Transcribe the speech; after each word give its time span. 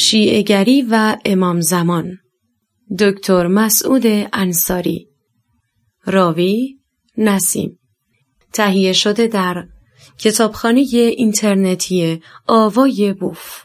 شیعگری 0.00 0.86
و 0.90 1.16
امام 1.24 1.60
زمان. 1.60 2.18
دکتر 2.98 3.46
مسعود 3.46 4.02
انصاری. 4.32 5.08
راوی 6.04 6.78
نسیم. 7.16 7.78
تهیه 8.52 8.92
شده 8.92 9.26
در 9.26 9.64
کتابخانه 10.18 10.80
اینترنتی 10.80 12.22
آوای 12.46 13.12
بوف. 13.12 13.64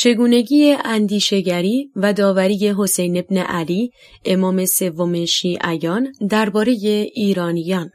چگونگی 0.00 0.76
اندیشگری 0.84 1.90
و 1.96 2.12
داوری 2.12 2.74
حسین 2.78 3.16
ابن 3.18 3.36
علی 3.36 3.90
امام 4.24 4.64
سوم 4.64 5.24
شیعیان 5.24 6.12
درباره 6.30 6.72
ایرانیان 7.14 7.90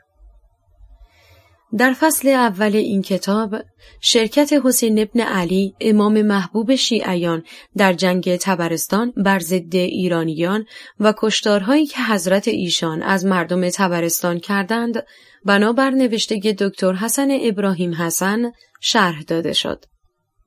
در 1.78 1.94
فصل 1.94 2.28
اول 2.30 2.76
این 2.76 3.02
کتاب 3.02 3.56
شرکت 4.02 4.54
حسین 4.64 5.00
ابن 5.00 5.20
علی 5.20 5.74
امام 5.82 6.22
محبوب 6.22 6.76
شیعیان 6.76 7.44
در 7.78 7.94
جنگ 7.94 8.36
تبرستان 8.36 9.14
بر 9.18 9.40
ضد 9.40 9.76
ایرانیان 9.76 10.66
و 11.00 11.14
کشتارهایی 11.18 11.86
که 11.86 12.04
حضرت 12.04 12.48
ایشان 12.48 13.04
از 13.04 13.26
مردم 13.26 13.70
تبرستان 13.70 14.40
کردند 14.40 15.04
بنابر 15.46 15.90
نوشته 15.90 16.40
دکتر 16.60 16.94
حسن 16.94 17.38
ابراهیم 17.42 17.94
حسن 17.94 18.52
شرح 18.82 19.22
داده 19.22 19.54
شد. 19.54 19.93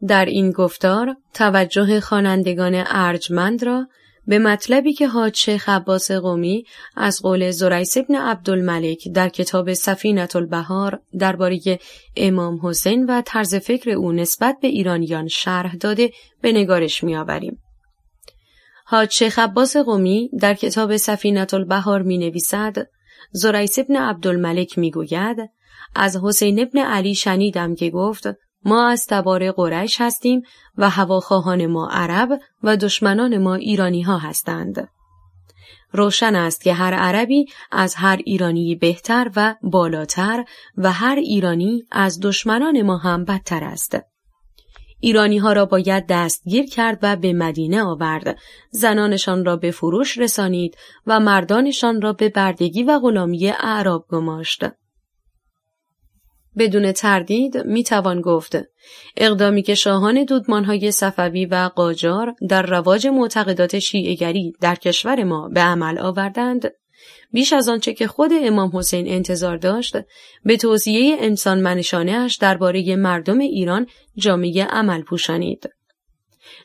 در 0.08 0.24
این 0.24 0.50
گفتار 0.50 1.16
توجه 1.34 2.00
خوانندگان 2.00 2.84
ارجمند 2.86 3.64
را 3.64 3.86
به 4.26 4.38
مطلبی 4.38 4.92
که 4.92 5.08
حاج 5.08 5.36
شیخ 5.36 5.68
عباس 5.68 6.10
قومی 6.10 6.64
از 6.96 7.22
قول 7.22 7.50
زریس 7.50 7.96
ابن 7.96 8.14
عبدالملک 8.14 9.08
در 9.14 9.28
کتاب 9.28 9.72
سفینت 9.72 10.36
البهار 10.36 11.00
درباره 11.18 11.60
امام 12.16 12.60
حسین 12.62 13.06
و 13.06 13.22
طرز 13.26 13.54
فکر 13.54 13.90
او 13.90 14.12
نسبت 14.12 14.56
به 14.62 14.68
ایرانیان 14.68 15.28
شرح 15.28 15.76
داده 15.76 16.10
به 16.40 16.52
نگارش 16.52 17.04
میآوریم. 17.04 17.58
حاج 18.84 19.10
شیخ 19.10 19.38
عباس 19.38 19.76
قومی 19.76 20.30
در 20.40 20.54
کتاب 20.54 20.96
سفینت 20.96 21.54
البهار 21.54 22.02
می 22.02 22.18
نویسد 22.18 22.76
زریس 23.32 23.78
ابن 23.78 23.96
عبدالملک 23.96 24.78
می 24.78 24.90
گوید 24.90 25.36
از 25.94 26.16
حسین 26.16 26.60
ابن 26.60 26.78
علی 26.78 27.14
شنیدم 27.14 27.74
که 27.74 27.90
گفت 27.90 28.28
ما 28.66 28.88
از 28.88 29.06
تبار 29.06 29.52
قریش 29.52 30.00
هستیم 30.00 30.42
و 30.78 30.90
هواخواهان 30.90 31.66
ما 31.66 31.88
عرب 31.88 32.40
و 32.62 32.76
دشمنان 32.76 33.38
ما 33.38 33.54
ایرانی 33.54 34.02
ها 34.02 34.18
هستند. 34.18 34.88
روشن 35.92 36.36
است 36.36 36.64
که 36.64 36.72
هر 36.72 36.94
عربی 36.94 37.46
از 37.72 37.94
هر 37.94 38.20
ایرانی 38.24 38.74
بهتر 38.74 39.30
و 39.36 39.54
بالاتر 39.62 40.44
و 40.76 40.92
هر 40.92 41.16
ایرانی 41.16 41.84
از 41.90 42.20
دشمنان 42.20 42.82
ما 42.82 42.96
هم 42.96 43.24
بدتر 43.24 43.64
است. 43.64 43.98
ایرانی 45.00 45.38
ها 45.38 45.52
را 45.52 45.64
باید 45.64 46.06
دستگیر 46.08 46.66
کرد 46.66 46.98
و 47.02 47.16
به 47.16 47.32
مدینه 47.32 47.82
آورد، 47.82 48.38
زنانشان 48.70 49.44
را 49.44 49.56
به 49.56 49.70
فروش 49.70 50.18
رسانید 50.18 50.76
و 51.06 51.20
مردانشان 51.20 52.02
را 52.02 52.12
به 52.12 52.28
بردگی 52.28 52.82
و 52.82 52.98
غلامی 52.98 53.48
اعراب 53.50 54.06
گماشت. 54.10 54.64
بدون 56.58 56.92
تردید 56.92 57.56
می 57.58 57.84
توان 57.84 58.20
گفت 58.20 58.56
اقدامی 59.16 59.62
که 59.62 59.74
شاهان 59.74 60.24
دودمانهای 60.24 60.90
صفوی 60.90 61.46
و 61.46 61.70
قاجار 61.74 62.34
در 62.48 62.62
رواج 62.62 63.06
معتقدات 63.06 63.78
شیعگری 63.78 64.52
در 64.60 64.74
کشور 64.74 65.24
ما 65.24 65.48
به 65.48 65.60
عمل 65.60 65.98
آوردند 65.98 66.72
بیش 67.32 67.52
از 67.52 67.68
آنچه 67.68 67.92
که 67.92 68.06
خود 68.06 68.30
امام 68.34 68.70
حسین 68.74 69.08
انتظار 69.08 69.56
داشت 69.56 69.96
به 70.44 70.56
توصیه 70.56 71.16
انسان 71.20 71.60
منشانه 71.60 72.28
درباره 72.40 72.96
مردم 72.96 73.38
ایران 73.38 73.86
جامعه 74.16 74.64
عمل 74.64 75.02
پوشانید. 75.02 75.68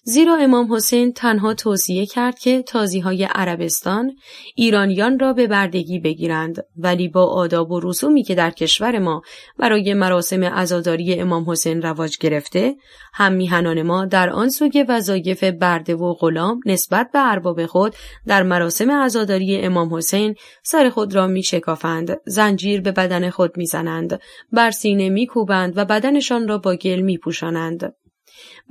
زیرا 0.03 0.35
امام 0.35 0.73
حسین 0.73 1.13
تنها 1.13 1.53
توصیه 1.53 2.05
کرد 2.05 2.39
که 2.39 2.61
تازی 2.61 2.99
های 2.99 3.23
عربستان 3.23 4.15
ایرانیان 4.55 5.19
را 5.19 5.33
به 5.33 5.47
بردگی 5.47 5.99
بگیرند 5.99 6.65
ولی 6.77 7.07
با 7.07 7.25
آداب 7.25 7.71
و 7.71 7.79
رسومی 7.79 8.23
که 8.23 8.35
در 8.35 8.51
کشور 8.51 8.99
ما 8.99 9.21
برای 9.59 9.93
مراسم 9.93 10.43
عزاداری 10.43 11.19
امام 11.19 11.49
حسین 11.49 11.81
رواج 11.81 12.17
گرفته 12.17 12.75
هم 13.13 13.33
میهنان 13.33 13.81
ما 13.81 14.05
در 14.05 14.29
آن 14.29 14.49
سوگ 14.49 14.85
وظایف 14.89 15.43
برده 15.43 15.95
و 15.95 16.13
غلام 16.13 16.59
نسبت 16.65 17.09
به 17.13 17.19
ارباب 17.31 17.65
خود 17.65 17.95
در 18.27 18.43
مراسم 18.43 18.91
عزاداری 18.91 19.57
امام 19.57 19.95
حسین 19.95 20.35
سر 20.63 20.89
خود 20.89 21.15
را 21.15 21.27
می 21.27 21.43
شکافند 21.43 22.19
زنجیر 22.25 22.81
به 22.81 22.91
بدن 22.91 23.29
خود 23.29 23.57
می‌زنند 23.57 24.19
بر 24.51 24.71
سینه 24.71 25.09
میکوبند 25.09 25.77
و 25.77 25.85
بدنشان 25.85 26.47
را 26.47 26.57
با 26.57 26.75
گل 26.75 26.99
میپوشانند. 26.99 27.93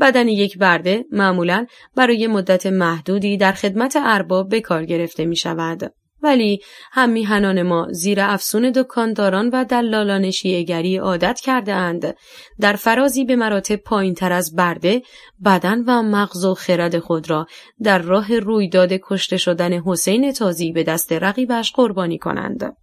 بدن 0.00 0.28
یک 0.28 0.58
برده 0.58 1.04
معمولا 1.12 1.66
برای 1.96 2.26
مدت 2.26 2.66
محدودی 2.66 3.36
در 3.36 3.52
خدمت 3.52 3.96
ارباب 4.00 4.48
به 4.48 4.60
کار 4.60 4.84
گرفته 4.84 5.24
می 5.24 5.36
شود. 5.36 5.92
ولی 6.22 6.60
هم 6.92 7.10
میهنان 7.10 7.62
ما 7.62 7.86
زیر 7.90 8.20
افسون 8.20 8.70
دکانداران 8.70 9.50
و 9.52 9.64
دلالان 9.64 10.30
شیعگری 10.30 10.96
عادت 10.96 11.40
کرده 11.40 11.74
اند 11.74 12.16
در 12.60 12.72
فرازی 12.72 13.24
به 13.24 13.36
مراتب 13.36 13.76
پایین 13.76 14.14
تر 14.14 14.32
از 14.32 14.54
برده 14.56 15.02
بدن 15.44 15.84
و 15.86 16.02
مغز 16.02 16.44
و 16.44 16.54
خرد 16.54 16.98
خود 16.98 17.30
را 17.30 17.46
در 17.82 17.98
راه 17.98 18.38
رویداد 18.38 18.92
کشته 18.92 19.36
شدن 19.36 19.72
حسین 19.72 20.32
تازی 20.32 20.72
به 20.72 20.82
دست 20.82 21.12
رقیبش 21.12 21.72
قربانی 21.72 22.18
کنند. 22.18 22.76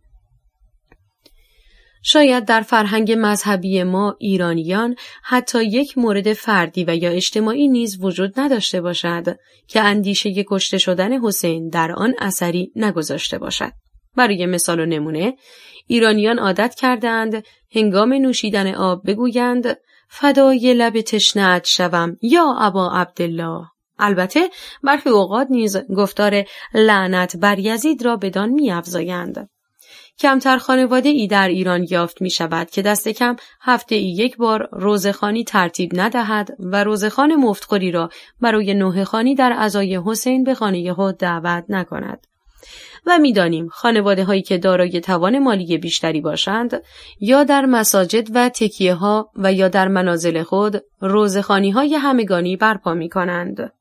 شاید 2.10 2.46
در 2.46 2.62
فرهنگ 2.62 3.16
مذهبی 3.18 3.84
ما 3.84 4.16
ایرانیان 4.20 4.96
حتی 5.24 5.64
یک 5.64 5.98
مورد 5.98 6.34
فردی 6.34 6.86
و 6.88 6.96
یا 6.96 7.10
اجتماعی 7.10 7.68
نیز 7.68 8.04
وجود 8.04 8.40
نداشته 8.40 8.82
باشد 8.82 9.38
که 9.68 9.82
اندیشه 9.82 10.46
کشته 10.50 10.78
شدن 10.78 11.20
حسین 11.22 11.70
در 11.70 11.92
آن 11.92 12.14
اثری 12.20 12.72
نگذاشته 12.76 13.38
باشد. 13.38 13.72
برای 14.16 14.46
مثال 14.46 14.80
و 14.80 14.86
نمونه 14.86 15.36
ایرانیان 15.88 16.40
عادت 16.40 16.76
کردند 16.76 17.44
هنگام 17.76 18.14
نوشیدن 18.14 18.76
آب 18.76 19.02
بگویند 19.08 19.78
فدای 20.10 20.74
لب 20.74 21.02
تشنت 21.02 21.66
شوم 21.66 22.18
یا 22.22 22.56
ابا 22.60 22.92
عبدالله 22.92 23.66
البته 24.00 24.50
برخی 24.84 25.10
اوقات 25.10 25.48
نیز 25.50 25.78
گفتار 25.78 26.44
لعنت 26.74 27.38
بر 27.38 27.60
یزید 27.60 28.06
را 28.06 28.18
بدان 28.18 28.50
میافزایند 28.50 29.50
کمتر 30.20 30.58
خانواده 30.58 31.10
ای 31.10 31.28
در 31.28 31.48
ایران 31.48 31.86
یافت 31.90 32.22
می 32.22 32.30
شود 32.30 32.70
که 32.70 32.82
دست 32.82 33.08
کم 33.08 33.36
هفته 33.62 33.96
ای 33.96 34.12
یک 34.12 34.38
بار 34.38 34.70
روزخانی 34.72 35.44
ترتیب 35.44 35.92
ندهد 35.94 36.50
و 36.60 36.84
روزخان 36.84 37.36
مفتخوری 37.36 37.92
را 37.92 38.10
برای 38.42 38.74
نوه 38.74 39.04
خانی 39.04 39.36
در 39.36 39.56
ازای 39.58 40.02
حسین 40.06 40.44
به 40.44 40.54
خانه 40.54 40.94
خود 40.94 41.18
دعوت 41.18 41.66
نکند. 41.70 42.28
و 43.06 43.18
می‌دانیم 43.18 43.68
خانواده 43.68 44.24
هایی 44.24 44.42
که 44.42 44.58
دارای 44.58 45.02
توان 45.02 45.40
مالی 45.40 45.78
بیشتری 45.78 46.22
باشند 46.22 46.82
یا 47.20 47.44
در 47.44 47.66
مساجد 47.66 48.36
و 48.36 48.50
تکیه 48.50 48.94
ها 48.94 49.32
و 49.36 49.54
یا 49.54 49.68
در 49.68 49.88
منازل 49.88 50.44
خود 50.44 50.84
روزخانی 51.02 51.72
های 51.72 51.96
همگانی 51.96 52.58
برپا 52.58 52.94
می 52.94 53.10
کنند. 53.10 53.72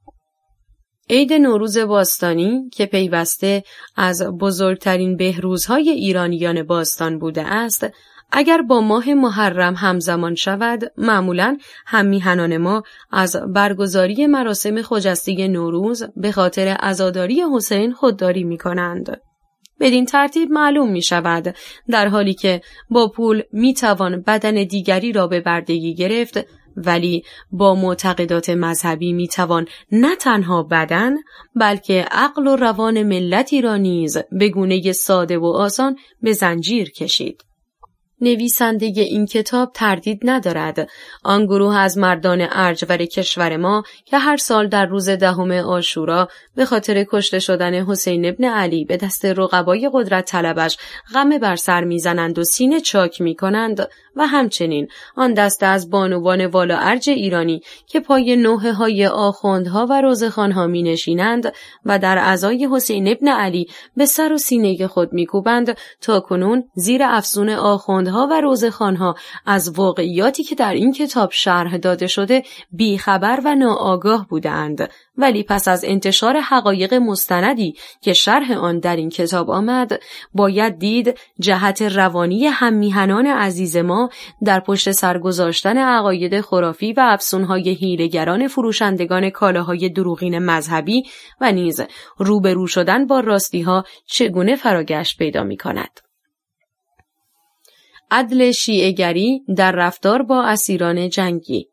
عید 1.11 1.33
نوروز 1.33 1.79
باستانی 1.79 2.71
که 2.73 2.87
پیوسته 2.87 3.63
از 3.97 4.23
بزرگترین 4.23 5.17
بهروزهای 5.17 5.91
ایرانیان 5.91 6.63
باستان 6.63 7.19
بوده 7.19 7.43
است 7.43 7.87
اگر 8.33 8.63
با 8.63 8.81
ماه 8.81 9.15
محرم 9.15 9.75
همزمان 9.75 10.35
شود 10.35 10.93
معمولا 10.99 11.59
هم 11.87 12.07
میهنان 12.07 12.57
ما 12.57 12.83
از 13.11 13.37
برگزاری 13.37 14.27
مراسم 14.27 14.83
خجسته 14.83 15.49
نوروز 15.49 16.03
به 16.17 16.33
خاطر 16.33 16.69
عزاداری 16.69 17.43
حسین 17.55 17.93
خودداری 17.93 18.45
می 18.45 18.59
کنند. 18.59 19.21
بدین 19.81 20.05
ترتیب 20.05 20.51
معلوم 20.51 20.91
می 20.91 21.03
شود 21.03 21.55
در 21.89 22.09
حالی 22.09 22.35
که 22.35 22.61
با 22.91 23.09
پول 23.09 23.43
می 23.53 23.75
توان 23.75 24.23
بدن 24.23 24.55
دیگری 24.65 25.13
را 25.13 25.27
به 25.27 25.41
بردگی 25.41 25.95
گرفت 25.95 26.47
ولی 26.77 27.23
با 27.51 27.75
معتقدات 27.75 28.51
مذهبی 28.51 29.13
می‌توان 29.13 29.69
نه 29.93 30.17
تنها 30.17 30.63
بدن 30.63 31.15
بلکه 31.55 32.07
عقل 32.11 32.47
و 32.47 32.57
روان 32.57 33.03
ملتی 33.03 33.61
را 33.61 33.77
نیز 33.77 34.19
به 34.33 34.49
گونه 34.49 34.93
ساده 34.93 35.39
و 35.39 35.47
آسان 35.47 35.97
به 36.23 36.33
زنجیر 36.33 36.91
کشید. 36.91 37.45
نویسنده 38.21 38.87
این 38.87 39.27
کتاب 39.27 39.71
تردید 39.75 40.21
ندارد. 40.25 40.89
آن 41.25 41.47
گروه 41.47 41.77
از 41.77 41.99
مردان 41.99 42.47
ارجور 42.51 42.97
کشور 42.97 43.57
ما 43.57 43.83
که 44.05 44.19
هر 44.19 44.37
سال 44.37 44.69
در 44.69 44.87
روز 44.87 45.09
دهم 45.09 45.51
آشورا 45.51 46.29
به 46.57 46.65
خاطر 46.65 47.05
کشته 47.05 47.39
شدن 47.39 47.75
حسین 47.75 48.27
ابن 48.27 48.45
علی 48.45 48.85
به 48.85 48.97
دست 48.97 49.25
رقبای 49.25 49.91
قدرت 49.93 50.25
طلبش 50.25 50.77
غم 51.15 51.39
بر 51.39 51.57
سر 51.57 51.85
می‌زنند 51.85 52.39
و 52.39 52.45
سینه 52.45 52.81
چاک 52.81 53.21
می 53.21 53.35
کنند 53.35 53.89
و 54.17 54.27
همچنین 54.27 54.89
آن 55.17 55.35
دسته 55.35 55.67
از 55.67 55.91
بانوان 55.91 56.47
والا 56.47 56.79
ارج 56.79 57.11
ایرانی 57.11 57.61
که 57.87 58.01
پای 58.01 58.37
نوه 58.37 58.73
های 58.73 59.07
آخوندها 59.07 59.87
و 59.91 60.01
روزخانها 60.01 60.67
می 60.67 60.83
نشینند 60.83 61.53
و 61.85 61.99
در 61.99 62.19
ازای 62.19 62.69
حسین 62.73 63.09
ابن 63.09 63.29
علی 63.29 63.67
به 63.97 64.07
سر 64.07 64.33
و 64.33 64.39
سینه 64.39 64.87
خود 64.87 65.13
می 65.13 65.27
کوبند 65.27 65.77
تا 66.01 66.21
کنون 66.21 66.65
زیر 66.75 67.03
افزون 67.03 67.49
آخوندها 68.07 68.27
و 68.31 68.41
روزخانها 68.41 69.15
از 69.47 69.73
واقعیاتی 69.79 70.43
که 70.45 70.55
در 70.55 70.75
این 70.75 70.93
کتاب 70.93 71.31
شرح 71.33 71.77
داده 71.77 72.07
شده 72.07 72.43
بیخبر 72.73 73.41
و 73.45 73.55
ناآگاه 73.55 74.27
بودند 74.29 74.91
ولی 75.17 75.43
پس 75.43 75.69
از 75.69 75.85
انتشار 75.85 76.41
حقایق 76.41 76.95
مستندی 76.95 77.75
که 78.01 78.13
شرح 78.13 78.53
آن 78.53 78.79
در 78.79 78.97
این 78.97 79.09
کتاب 79.09 79.51
آمد 79.51 80.01
باید 80.35 80.79
دید 80.79 81.19
جهت 81.41 81.83
روانی 81.83 82.47
هممیهنان 82.47 83.27
عزیز 83.27 83.77
ما 83.77 84.11
در 84.45 84.61
پشت 84.61 84.93
سرگذاشتن 84.93 85.79
عقاید 85.79 86.41
خرافی 86.41 86.93
و 86.93 87.01
افسونهای 87.01 87.69
هیلگران 87.69 88.49
فروشندگان 88.49 89.31
کالاهای 89.31 89.89
دروغین 89.89 90.39
مذهبی 90.39 91.03
و 91.41 91.53
نیز 91.53 91.81
روبرو 92.19 92.67
شدن 92.67 93.07
با 93.07 93.21
راستیها 93.21 93.85
چگونه 94.07 94.57
فراگشت 94.57 95.19
پیدا 95.19 95.43
می 95.43 95.57
کند. 95.57 96.06
عدل 98.11 98.51
شیعگری 98.51 99.43
در 99.57 99.73
رفتار 99.73 100.23
با 100.23 100.43
اسیران 100.43 101.09
جنگی 101.09 101.69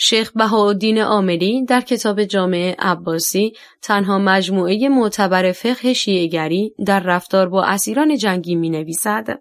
شیخ 0.00 0.32
بهاءالدین 0.34 0.98
عاملی 0.98 1.64
در 1.64 1.80
کتاب 1.80 2.24
جامعه 2.24 2.76
عباسی 2.78 3.52
تنها 3.82 4.18
مجموعه 4.18 4.88
معتبر 4.88 5.52
فقه 5.52 5.92
شیعگری 5.92 6.74
در 6.86 7.00
رفتار 7.00 7.48
با 7.48 7.64
اسیران 7.64 8.16
جنگی 8.16 8.54
می 8.54 8.70
نویسد. 8.70 9.38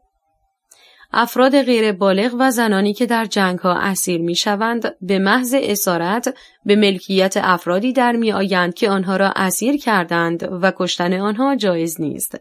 افراد 1.13 1.61
غیر 1.61 1.91
بالغ 1.91 2.35
و 2.39 2.51
زنانی 2.51 2.93
که 2.93 3.05
در 3.05 3.25
جنگ 3.25 3.59
ها 3.59 3.73
اسیر 3.73 4.21
می 4.21 4.35
شوند 4.35 4.95
به 5.01 5.19
محض 5.19 5.55
اسارت 5.61 6.35
به 6.65 6.75
ملکیت 6.75 7.37
افرادی 7.37 7.93
در 7.93 8.11
می 8.11 8.31
آیند 8.31 8.73
که 8.73 8.89
آنها 8.89 9.17
را 9.17 9.33
اسیر 9.35 9.77
کردند 9.77 10.49
و 10.61 10.71
کشتن 10.77 11.13
آنها 11.13 11.55
جایز 11.55 12.01
نیست. 12.01 12.37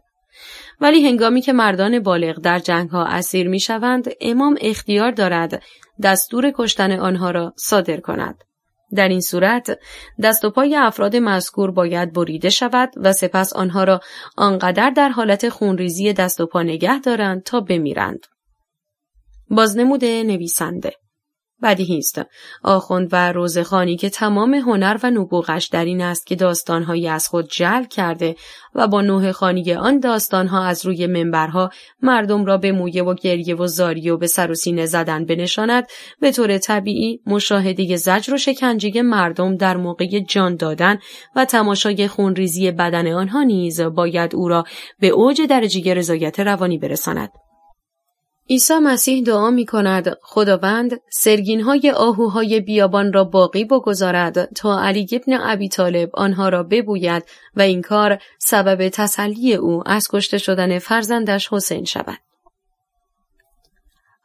ولی 0.80 1.08
هنگامی 1.08 1.40
که 1.40 1.52
مردان 1.52 1.98
بالغ 1.98 2.40
در 2.40 2.58
جنگ 2.58 2.90
ها 2.90 3.04
اسیر 3.04 3.48
می 3.48 3.60
شوند 3.60 4.08
امام 4.20 4.56
اختیار 4.60 5.10
دارد 5.10 5.62
دستور 6.02 6.52
کشتن 6.54 6.98
آنها 6.98 7.30
را 7.30 7.52
صادر 7.56 8.00
کند. 8.00 8.44
در 8.94 9.08
این 9.08 9.20
صورت 9.20 9.78
دست 10.22 10.44
و 10.44 10.50
پای 10.50 10.76
افراد 10.76 11.16
مذکور 11.16 11.70
باید 11.70 12.12
بریده 12.12 12.50
شود 12.50 12.90
و 12.96 13.12
سپس 13.12 13.52
آنها 13.52 13.84
را 13.84 14.00
آنقدر 14.36 14.90
در 14.90 15.08
حالت 15.08 15.48
خونریزی 15.48 16.12
دست 16.12 16.40
و 16.40 16.46
پا 16.46 16.62
نگه 16.62 17.00
دارند 17.00 17.42
تا 17.42 17.60
بمیرند. 17.60 18.26
بازنمود 19.50 20.04
نویسنده 20.04 20.92
بدیهی 21.62 21.98
است 21.98 22.20
آخوند 22.62 23.08
و 23.12 23.32
روزخانی 23.32 23.96
که 23.96 24.10
تمام 24.10 24.54
هنر 24.54 24.98
و 25.02 25.10
نبوغش 25.10 25.66
در 25.66 25.84
این 25.84 26.00
است 26.00 26.26
که 26.26 26.34
داستانهایی 26.36 27.08
از 27.08 27.28
خود 27.28 27.48
جلب 27.50 27.88
کرده 27.88 28.36
و 28.74 28.88
با 28.88 29.02
نوه 29.02 29.32
خانی 29.32 29.74
آن 29.74 30.00
داستانها 30.00 30.64
از 30.64 30.86
روی 30.86 31.06
منبرها 31.06 31.70
مردم 32.02 32.44
را 32.44 32.56
به 32.56 32.72
مویه 32.72 33.02
و 33.02 33.14
گریه 33.14 33.54
و 33.54 33.66
زاری 33.66 34.10
و 34.10 34.16
به 34.16 34.26
سر 34.26 34.50
و 34.50 34.54
سینه 34.54 34.86
زدن 34.86 35.24
بنشاند 35.24 35.86
به 36.20 36.32
طور 36.32 36.58
طبیعی 36.58 37.20
مشاهده 37.26 37.96
زجر 37.96 38.34
و 38.34 38.38
شکنجه 38.38 39.02
مردم 39.02 39.56
در 39.56 39.76
موقع 39.76 40.20
جان 40.20 40.56
دادن 40.56 40.98
و 41.36 41.44
تماشای 41.44 42.08
خونریزی 42.08 42.70
بدن 42.70 43.12
آنها 43.12 43.42
نیز 43.42 43.80
باید 43.80 44.34
او 44.34 44.48
را 44.48 44.64
به 45.00 45.08
اوج 45.08 45.42
درجه 45.42 45.94
رضایت 45.94 46.40
روانی 46.40 46.78
برساند. 46.78 47.45
عیسی 48.50 48.74
مسیح 48.74 49.24
دعا 49.24 49.50
می 49.50 49.66
کند 49.66 50.16
خداوند 50.22 51.00
سرگین 51.10 51.60
های 51.60 51.90
آهوهای 51.90 52.60
بیابان 52.60 53.12
را 53.12 53.24
باقی 53.24 53.64
بگذارد 53.64 54.44
تا 54.54 54.80
علی 54.82 55.06
ابن 55.12 55.40
ابی 55.42 55.68
طالب 55.68 56.10
آنها 56.14 56.48
را 56.48 56.62
ببوید 56.62 57.24
و 57.56 57.60
این 57.62 57.82
کار 57.82 58.18
سبب 58.38 58.88
تسلی 58.88 59.54
او 59.54 59.82
از 59.86 60.08
کشته 60.08 60.38
شدن 60.38 60.78
فرزندش 60.78 61.48
حسین 61.52 61.84
شود. 61.84 62.18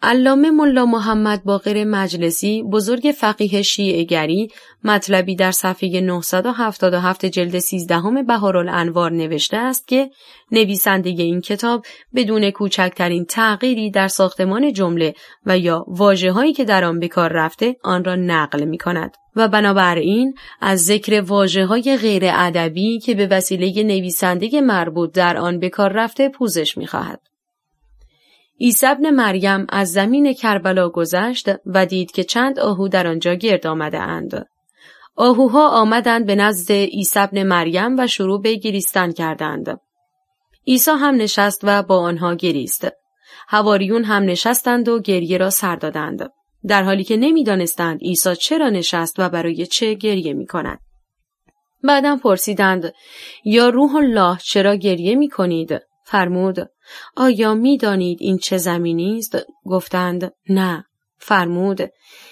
علامه 0.03 0.51
ملا 0.51 0.85
محمد 0.85 1.43
باقر 1.43 1.83
مجلسی 1.83 2.63
بزرگ 2.63 3.13
فقیه 3.17 3.61
شیعگری 3.61 4.47
مطلبی 4.83 5.35
در 5.35 5.51
صفحه 5.51 6.01
977 6.01 7.25
جلد 7.25 7.59
13 7.59 8.23
بهارالانوار 8.27 9.11
نوشته 9.11 9.57
است 9.57 9.87
که 9.87 10.09
نویسنده 10.51 11.09
این 11.09 11.41
کتاب 11.41 11.85
بدون 12.15 12.51
کوچکترین 12.51 13.25
تغییری 13.25 13.91
در 13.91 14.07
ساختمان 14.07 14.73
جمله 14.73 15.13
و 15.45 15.57
یا 15.57 15.85
واجه 15.87 16.31
هایی 16.31 16.53
که 16.53 16.65
در 16.65 16.83
آن 16.83 16.99
به 16.99 17.07
کار 17.07 17.31
رفته 17.33 17.75
آن 17.83 18.03
را 18.03 18.15
نقل 18.15 18.65
می 18.65 18.77
کند 18.77 19.15
و 19.35 19.47
بنابراین 19.47 20.33
از 20.61 20.85
ذکر 20.85 21.21
واجه 21.21 21.65
های 21.65 21.97
غیر 21.97 22.23
ادبی 22.25 22.99
که 22.99 23.15
به 23.15 23.27
وسیله 23.27 23.83
نویسنده 23.83 24.61
مربوط 24.61 25.11
در 25.13 25.37
آن 25.37 25.59
به 25.59 25.69
کار 25.69 25.91
رفته 25.93 26.29
پوزش 26.29 26.77
می 26.77 26.87
خواهد. 26.87 27.30
عیسی 28.61 28.85
ابن 28.85 29.09
مریم 29.09 29.65
از 29.69 29.91
زمین 29.91 30.33
کربلا 30.33 30.89
گذشت 30.89 31.49
و 31.65 31.85
دید 31.85 32.11
که 32.11 32.23
چند 32.23 32.59
آهو 32.59 32.87
در 32.87 33.07
آنجا 33.07 33.33
گرد 33.33 33.67
آمده 33.67 33.99
اند. 33.99 34.47
آهوها 35.15 35.69
آمدند 35.69 36.25
به 36.25 36.35
نزد 36.35 36.71
عیسی 36.71 37.19
ابن 37.19 37.43
مریم 37.43 37.99
و 37.99 38.07
شروع 38.07 38.41
به 38.41 38.55
گریستن 38.55 39.11
کردند. 39.11 39.79
عیسی 40.67 40.91
هم 40.91 41.15
نشست 41.15 41.59
و 41.63 41.83
با 41.83 41.97
آنها 41.97 42.35
گریست. 42.35 42.87
هواریون 43.47 44.03
هم 44.03 44.23
نشستند 44.23 44.89
و 44.89 44.99
گریه 44.99 45.37
را 45.37 45.49
سر 45.49 45.75
دادند. 45.75 46.29
در 46.67 46.83
حالی 46.83 47.03
که 47.03 47.17
نمی‌دانستند 47.17 48.01
عیسی 48.01 48.35
چرا 48.35 48.69
نشست 48.69 49.15
و 49.19 49.29
برای 49.29 49.65
چه 49.65 49.93
گریه 49.93 50.33
می 50.33 50.45
کند. 50.45 50.79
بعدم 51.83 52.17
پرسیدند 52.17 52.93
یا 53.45 53.69
روح 53.69 53.95
الله 53.95 54.37
چرا 54.43 54.75
گریه 54.75 55.15
می 55.15 55.29
کنید؟ 55.29 55.90
فرمود 56.11 56.57
آیا 57.15 57.53
می 57.53 57.77
دانید 57.77 58.17
این 58.21 58.37
چه 58.37 58.57
زمینی 58.57 59.17
است؟ 59.17 59.37
گفتند 59.65 60.33
نه. 60.49 60.85
فرمود 61.17 61.79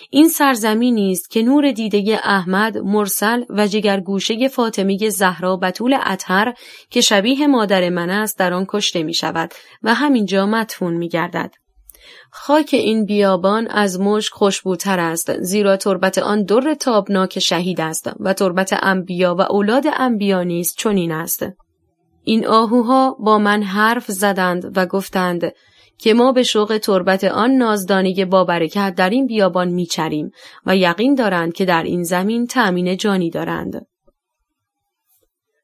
این 0.09 0.29
سرزمینی 0.29 1.11
است 1.11 1.31
که 1.31 1.41
نور 1.43 1.71
دیده 1.71 2.19
احمد 2.23 2.77
مرسل 2.77 3.43
و 3.49 3.67
جگرگوشه 3.67 4.47
فاطمه 4.47 5.09
زهرا 5.09 5.57
بطول 5.57 5.97
اطهر 6.03 6.53
که 6.89 7.01
شبیه 7.01 7.47
مادر 7.47 7.89
من 7.89 8.09
است 8.09 8.39
در 8.39 8.53
آن 8.53 8.65
کشته 8.69 9.03
می 9.03 9.13
شود 9.13 9.53
و 9.83 9.93
همینجا 9.93 10.45
مدفون 10.45 10.93
می 10.93 11.09
گردد. 11.09 11.51
خاک 12.31 12.69
این 12.71 13.05
بیابان 13.05 13.67
از 13.67 13.99
مشک 13.99 14.33
خوشبوتر 14.33 14.99
است 14.99 15.41
زیرا 15.41 15.77
تربت 15.77 16.17
آن 16.17 16.43
در 16.43 16.73
تابناک 16.73 17.39
شهید 17.39 17.81
است 17.81 18.09
و 18.19 18.33
تربت 18.33 18.73
انبیا 18.81 19.35
و 19.35 19.41
اولاد 19.41 19.85
انبیا 19.97 20.43
نیز 20.43 20.75
چنین 20.77 21.11
است 21.11 21.45
این 22.23 22.47
آهوها 22.47 23.17
با 23.19 23.37
من 23.37 23.63
حرف 23.63 24.11
زدند 24.11 24.77
و 24.77 24.85
گفتند 24.85 25.51
که 25.97 26.13
ما 26.13 26.31
به 26.31 26.43
شوق 26.43 26.77
تربت 26.77 27.23
آن 27.23 27.51
نازدانی 27.51 28.25
با 28.25 28.43
برکت 28.43 28.95
در 28.95 29.09
این 29.09 29.27
بیابان 29.27 29.67
میچریم 29.67 30.31
و 30.65 30.75
یقین 30.75 31.15
دارند 31.15 31.53
که 31.53 31.65
در 31.65 31.83
این 31.83 32.03
زمین 32.03 32.47
تأمین 32.47 32.97
جانی 32.97 33.29
دارند. 33.29 33.85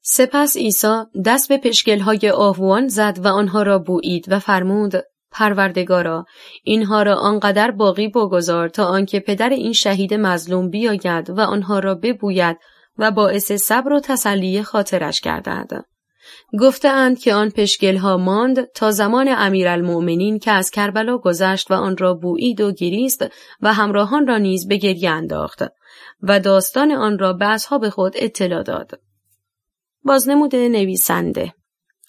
سپس 0.02 0.58
عیسی 0.58 1.04
دست 1.26 1.50
به 1.50 1.58
پشگلهای 1.58 2.30
آهوان 2.30 2.88
زد 2.88 3.20
و 3.24 3.28
آنها 3.28 3.64
را 3.64 3.80
بویید 3.80 4.26
و 4.28 4.40
فرمود 4.40 4.94
پروردگارا 5.32 6.26
اینها 6.64 7.04
را 7.04 7.16
آنقدر 7.16 7.72
باقی 7.72 8.08
بگذار 8.08 8.70
تا 8.70 8.86
آنکه 8.86 9.20
پدر 9.20 9.50
این 9.50 9.74
شهید 9.74 10.14
مظلوم 10.14 10.70
بیاید 10.70 11.30
و 11.30 11.40
آنها 11.42 11.80
را 11.80 11.96
ببوید 11.96 12.58
و 12.98 13.12
باعث 13.12 13.52
صبر 13.52 13.94
و 13.94 14.00
تسلی 14.00 14.64
خاطرش 14.64 15.22
گردد. 15.22 15.86
گفتهاند 16.60 17.20
که 17.20 17.34
آن 17.34 17.50
پشگل 17.50 17.98
ها 17.98 18.18
ماند 18.18 18.72
تا 18.72 18.92
زمان 18.92 19.28
امیرالمؤمنین 19.38 20.40
که 20.40 20.52
از 20.52 20.72
کربلا 20.72 21.18
گذشت 21.18 21.72
و 21.72 21.74
آن 21.74 21.98
را 21.98 22.14
بویید 22.14 22.62
و 22.62 22.72
گریست 22.72 23.26
و 23.62 23.74
همراهان 23.74 24.28
را 24.28 24.38
نیز 24.38 24.68
به 24.68 24.78
گریه 24.78 25.10
انداخت 25.10 25.64
و 26.22 26.40
داستان 26.40 26.92
آن 26.92 27.20
را 27.20 27.34
به 27.34 27.46
اصحاب 27.46 27.90
خود 27.90 28.14
اطلاع 28.16 28.64
داد. 28.64 29.00
بازنمود 30.04 30.56
نویسنده 30.56 31.54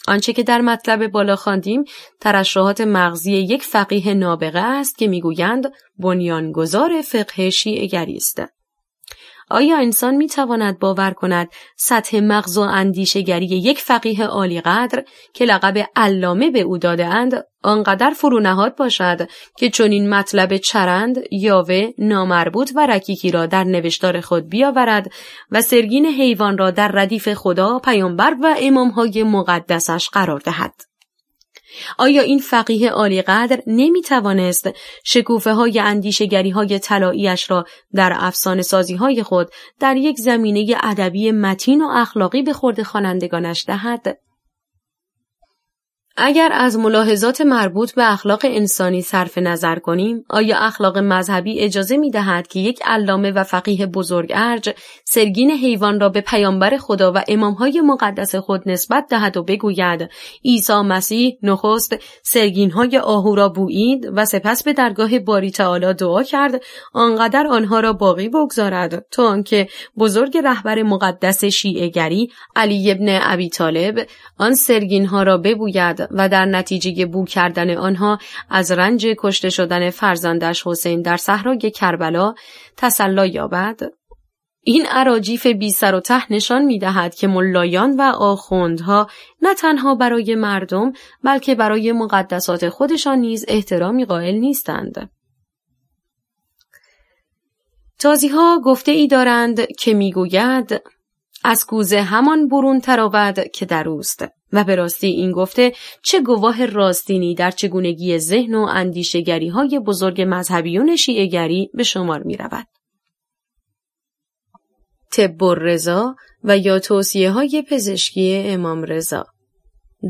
آنچه 0.08 0.32
که 0.32 0.42
در 0.42 0.60
مطلب 0.60 1.06
بالا 1.06 1.36
خواندیم 1.36 1.84
ترشحات 2.20 2.80
مغزی 2.80 3.32
یک 3.32 3.62
فقیه 3.62 4.14
نابغه 4.14 4.60
است 4.60 4.98
که 4.98 5.08
می‌گویند 5.08 5.72
بنیانگذار 5.98 7.02
فقه 7.02 7.50
شیعگری 7.50 8.16
است 8.16 8.55
آیا 9.50 9.78
انسان 9.78 10.14
می 10.14 10.28
تواند 10.28 10.78
باور 10.78 11.10
کند 11.10 11.48
سطح 11.76 12.20
مغز 12.20 12.58
و 12.58 12.60
اندیشگری 12.60 13.46
یک 13.46 13.78
فقیه 13.78 14.26
عالی 14.26 14.60
قدر 14.60 15.04
که 15.34 15.44
لقب 15.44 15.86
علامه 15.96 16.50
به 16.50 16.60
او 16.60 16.78
داده 16.78 17.06
اند 17.06 17.44
آنقدر 17.62 18.10
فرونهاد 18.10 18.76
باشد 18.76 19.28
که 19.58 19.70
چنین 19.70 20.08
مطلب 20.08 20.56
چرند، 20.56 21.18
یاوه، 21.30 21.90
نامربوط 21.98 22.72
و 22.74 22.86
رکیکی 22.86 23.30
را 23.30 23.46
در 23.46 23.64
نوشتار 23.64 24.20
خود 24.20 24.48
بیاورد 24.48 25.10
و 25.50 25.62
سرگین 25.62 26.06
حیوان 26.06 26.58
را 26.58 26.70
در 26.70 26.88
ردیف 26.88 27.34
خدا، 27.34 27.78
پیامبر 27.78 28.36
و 28.42 28.54
امامهای 28.58 29.22
مقدسش 29.22 30.08
قرار 30.08 30.40
دهد. 30.40 30.95
آیا 31.98 32.22
این 32.22 32.38
فقیه 32.38 32.90
عالی 32.90 33.22
قدر 33.22 33.62
نمی 33.66 34.02
توانست 34.02 34.70
شکوفه 35.04 35.52
های 35.52 35.80
اندیشگری 35.80 36.50
های 36.50 36.80
را 37.48 37.64
در 37.94 38.12
افسانه 38.16 38.62
سازی 38.62 38.94
های 38.94 39.22
خود 39.22 39.48
در 39.80 39.96
یک 39.96 40.16
زمینه 40.18 40.76
ادبی 40.82 41.30
متین 41.32 41.82
و 41.82 41.88
اخلاقی 41.88 42.42
به 42.42 42.52
خورد 42.52 42.82
خوانندگانش 42.82 43.64
دهد؟ 43.66 44.25
اگر 46.18 46.50
از 46.52 46.78
ملاحظات 46.78 47.40
مربوط 47.40 47.94
به 47.94 48.12
اخلاق 48.12 48.40
انسانی 48.44 49.02
صرف 49.02 49.38
نظر 49.38 49.78
کنیم، 49.78 50.24
آیا 50.28 50.58
اخلاق 50.58 50.98
مذهبی 50.98 51.60
اجازه 51.60 51.96
می 51.96 52.10
دهد 52.10 52.46
که 52.46 52.60
یک 52.60 52.80
علامه 52.84 53.30
و 53.30 53.44
فقیه 53.44 53.86
بزرگ 53.86 54.32
ارج 54.34 54.74
سرگین 55.04 55.50
حیوان 55.50 56.00
را 56.00 56.08
به 56.08 56.20
پیامبر 56.20 56.76
خدا 56.76 57.12
و 57.12 57.22
امامهای 57.28 57.80
مقدس 57.80 58.34
خود 58.34 58.62
نسبت 58.66 59.06
دهد 59.10 59.36
و 59.36 59.42
بگوید 59.42 60.10
عیسی 60.44 60.80
مسیح 60.80 61.38
نخست 61.42 61.96
سرگینهای 62.22 62.98
آهو 62.98 63.34
را 63.34 63.48
بویید 63.48 64.06
و 64.14 64.24
سپس 64.24 64.62
به 64.62 64.72
درگاه 64.72 65.18
باری 65.18 65.50
تعالی 65.50 65.94
دعا 65.94 66.22
کرد 66.22 66.62
آنقدر 66.92 67.46
آنها 67.46 67.80
را 67.80 67.92
باقی 67.92 68.28
بگذارد 68.28 69.06
تا 69.10 69.28
آنکه 69.28 69.68
بزرگ 69.98 70.38
رهبر 70.38 70.82
مقدس 70.82 71.44
شیعهگری 71.44 72.28
علی 72.56 72.90
ابن 72.90 73.18
ابی 73.22 73.48
طالب 73.48 74.06
آن 74.38 74.54
سرگینها 74.54 75.22
را 75.22 75.38
ببوید 75.38 76.05
و 76.10 76.28
در 76.28 76.44
نتیجه 76.44 77.06
بو 77.06 77.24
کردن 77.24 77.76
آنها 77.76 78.18
از 78.50 78.72
رنج 78.72 79.06
کشته 79.18 79.50
شدن 79.50 79.90
فرزندش 79.90 80.66
حسین 80.66 81.02
در 81.02 81.16
صحرای 81.16 81.70
کربلا 81.70 82.34
تسلا 82.76 83.26
یابد 83.26 83.80
این 84.68 84.86
عراجیف 84.86 85.46
بی 85.46 85.70
سر 85.70 85.94
و 85.94 86.00
ته 86.00 86.32
نشان 86.32 86.64
می 86.64 86.78
دهد 86.78 87.14
که 87.14 87.26
ملایان 87.26 87.96
و 87.96 88.02
آخوندها 88.02 89.06
نه 89.42 89.54
تنها 89.54 89.94
برای 89.94 90.34
مردم 90.34 90.92
بلکه 91.24 91.54
برای 91.54 91.92
مقدسات 91.92 92.68
خودشان 92.68 93.18
نیز 93.18 93.44
احترامی 93.48 94.04
قائل 94.04 94.34
نیستند. 94.34 95.10
تازی 97.98 98.28
ها 98.28 98.60
گفته 98.64 98.92
ای 98.92 99.06
دارند 99.06 99.60
که 99.78 99.94
می‌گوید 99.94 100.80
از 101.48 101.66
کوزه 101.66 102.02
همان 102.02 102.48
برون 102.48 102.80
تراود 102.80 103.38
که 103.38 103.66
در 103.66 103.88
اوست 103.88 104.24
و 104.52 104.64
به 104.64 104.74
راستی 104.74 105.06
این 105.06 105.32
گفته 105.32 105.72
چه 106.02 106.20
گواه 106.20 106.66
راستینی 106.66 107.34
در 107.34 107.50
چگونگی 107.50 108.18
ذهن 108.18 108.54
و 108.54 108.60
اندیشگری 108.60 109.48
های 109.48 109.78
بزرگ 109.78 110.24
مذهبیون 110.28 110.96
شیعگری 110.96 111.70
به 111.74 111.82
شمار 111.82 112.22
می 112.22 112.36
رود. 112.36 112.66
طب 115.12 115.42
رضا 115.42 116.16
و 116.44 116.58
یا 116.58 116.78
توصیه 116.78 117.30
های 117.30 117.64
پزشکی 117.70 118.34
امام 118.34 118.82
رضا 118.82 119.26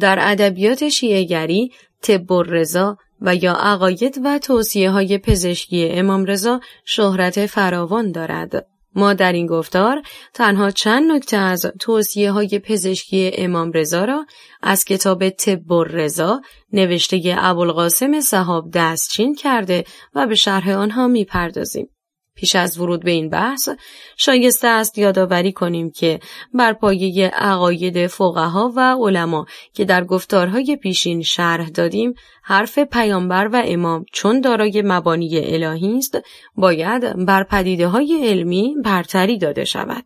در 0.01 0.19
ادبیات 0.21 0.89
شیعگری 0.89 1.71
طب 2.03 2.33
رضا 2.33 2.97
و 3.21 3.35
یا 3.35 3.53
عقاید 3.53 4.21
و 4.25 4.39
توصیه 4.39 4.91
های 4.91 5.19
پزشکی 5.19 5.89
امام 5.89 6.25
رضا 6.25 6.61
شهرت 6.85 7.47
فراوان 7.47 8.13
دارد. 8.13 8.76
ما 8.97 9.15
در 9.15 9.33
این 9.33 9.47
گفتار 9.47 10.03
تنها 10.35 10.71
چند 10.71 11.13
نکته 11.13 11.37
از 11.37 11.67
توصیه 11.81 12.31
های 12.31 12.59
پزشکی 12.65 13.31
امام 13.35 13.73
رضا 13.73 14.05
را 14.05 14.27
از 14.63 14.85
کتاب 14.85 15.29
طب 15.29 15.73
رضا 15.73 16.41
نوشته 16.73 17.37
ابوالقاسم 17.39 18.21
صحاب 18.21 18.71
دستچین 18.75 19.35
کرده 19.35 19.85
و 20.15 20.27
به 20.27 20.35
شرح 20.35 20.71
آنها 20.71 21.07
می‌پردازیم. 21.07 21.89
پیش 22.37 22.57
از 22.57 22.79
ورود 22.79 23.05
به 23.05 23.11
این 23.11 23.29
بحث 23.29 23.69
شایسته 24.17 24.69
است 24.69 24.99
یادآوری 24.99 25.53
کنیم 25.53 25.91
که 25.91 26.21
بر 26.55 26.73
پایه 26.73 27.29
عقاید 27.29 28.07
فقها 28.07 28.73
و 28.77 28.97
علما 29.01 29.47
که 29.75 29.85
در 29.85 30.05
گفتارهای 30.05 30.77
پیشین 30.77 31.23
شرح 31.23 31.69
دادیم 31.69 32.15
حرف 32.43 32.79
پیامبر 32.79 33.49
و 33.53 33.63
امام 33.67 34.05
چون 34.13 34.41
دارای 34.41 34.83
مبانی 34.85 35.39
الهی 35.39 35.99
است 35.99 36.19
باید 36.57 37.27
بر 37.27 37.45
پدیده 37.45 37.89
های 37.89 38.29
علمی 38.29 38.75
برتری 38.85 39.39
داده 39.39 39.65
شود. 39.65 40.05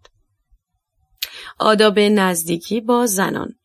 آداب 1.58 1.98
نزدیکی 1.98 2.80
با 2.80 3.06
زنان 3.06 3.59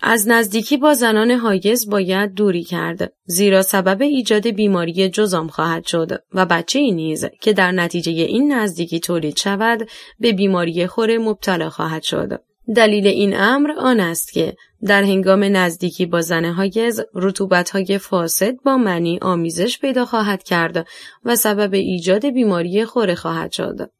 از 0.00 0.28
نزدیکی 0.28 0.76
با 0.76 0.94
زنان 0.94 1.30
حایز 1.30 1.90
باید 1.90 2.34
دوری 2.34 2.64
کرد 2.64 3.12
زیرا 3.24 3.62
سبب 3.62 4.02
ایجاد 4.02 4.48
بیماری 4.48 5.08
جزام 5.08 5.48
خواهد 5.48 5.86
شد 5.86 6.22
و 6.34 6.46
بچه 6.46 6.78
ای 6.78 6.92
نیز 6.92 7.24
که 7.40 7.52
در 7.52 7.72
نتیجه 7.72 8.12
این 8.12 8.52
نزدیکی 8.52 9.00
تولید 9.00 9.36
شود 9.36 9.88
به 10.20 10.32
بیماری 10.32 10.86
خور 10.86 11.18
مبتلا 11.18 11.70
خواهد 11.70 12.02
شد 12.02 12.40
دلیل 12.76 13.06
این 13.06 13.36
امر 13.36 13.70
آن 13.78 14.00
است 14.00 14.32
که 14.32 14.56
در 14.86 15.02
هنگام 15.02 15.44
نزدیکی 15.44 16.06
با 16.06 16.20
زن 16.20 16.44
حایز 16.44 17.00
رطوبت 17.14 17.70
های 17.70 17.98
فاسد 17.98 18.54
با 18.64 18.76
منی 18.76 19.18
آمیزش 19.22 19.78
پیدا 19.78 20.04
خواهد 20.04 20.42
کرد 20.42 20.86
و 21.24 21.36
سبب 21.36 21.74
ایجاد 21.74 22.26
بیماری 22.26 22.84
خوره 22.84 23.14
خواهد 23.14 23.52
شد. 23.52 23.90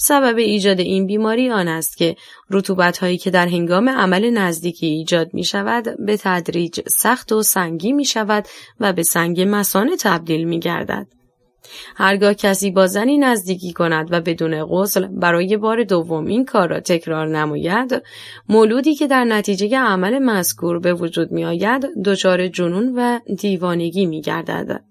سبب 0.00 0.36
ایجاد 0.36 0.80
این 0.80 1.06
بیماری 1.06 1.50
آن 1.50 1.68
است 1.68 1.96
که 1.96 2.16
رطوبت 2.50 2.98
هایی 2.98 3.18
که 3.18 3.30
در 3.30 3.46
هنگام 3.46 3.88
عمل 3.88 4.30
نزدیکی 4.30 4.86
ایجاد 4.86 5.34
می 5.34 5.44
شود 5.44 5.84
به 6.06 6.16
تدریج 6.16 6.80
سخت 6.88 7.32
و 7.32 7.42
سنگی 7.42 7.92
می 7.92 8.04
شود 8.04 8.46
و 8.80 8.92
به 8.92 9.02
سنگ 9.02 9.44
مسانه 9.48 9.96
تبدیل 9.96 10.44
می 10.44 10.60
گردد. 10.60 11.06
هرگاه 11.96 12.34
کسی 12.34 12.70
با 12.70 12.86
زنی 12.86 13.18
نزدیکی 13.18 13.72
کند 13.72 14.12
و 14.12 14.20
بدون 14.20 14.64
غسل 14.64 15.06
برای 15.06 15.56
بار 15.56 15.84
دوم 15.84 16.26
این 16.26 16.44
کار 16.44 16.68
را 16.68 16.80
تکرار 16.80 17.28
نماید 17.28 18.02
مولودی 18.48 18.94
که 18.94 19.06
در 19.06 19.24
نتیجه 19.24 19.78
عمل 19.78 20.18
مذکور 20.18 20.78
به 20.78 20.94
وجود 20.94 21.32
می 21.32 21.44
آید 21.44 21.86
دچار 22.04 22.48
جنون 22.48 22.94
و 22.96 23.18
دیوانگی 23.36 24.06
می 24.06 24.20
گردد. 24.20 24.84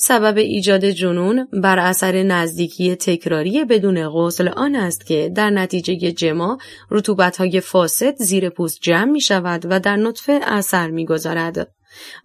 سبب 0.00 0.38
ایجاد 0.38 0.84
جنون 0.84 1.48
بر 1.52 1.78
اثر 1.78 2.22
نزدیکی 2.22 2.96
تکراری 2.96 3.64
بدون 3.64 4.08
غسل 4.08 4.48
آن 4.48 4.74
است 4.74 5.06
که 5.06 5.32
در 5.34 5.50
نتیجه 5.50 6.12
جما 6.12 6.58
رطوبتهای 6.90 7.60
فاسد 7.60 8.14
زیر 8.16 8.50
پوست 8.50 8.78
جمع 8.80 9.10
می 9.10 9.20
شود 9.20 9.66
و 9.70 9.80
در 9.80 9.96
نطفه 9.96 10.40
اثر 10.42 10.90
می 10.90 11.06
گذارد 11.06 11.72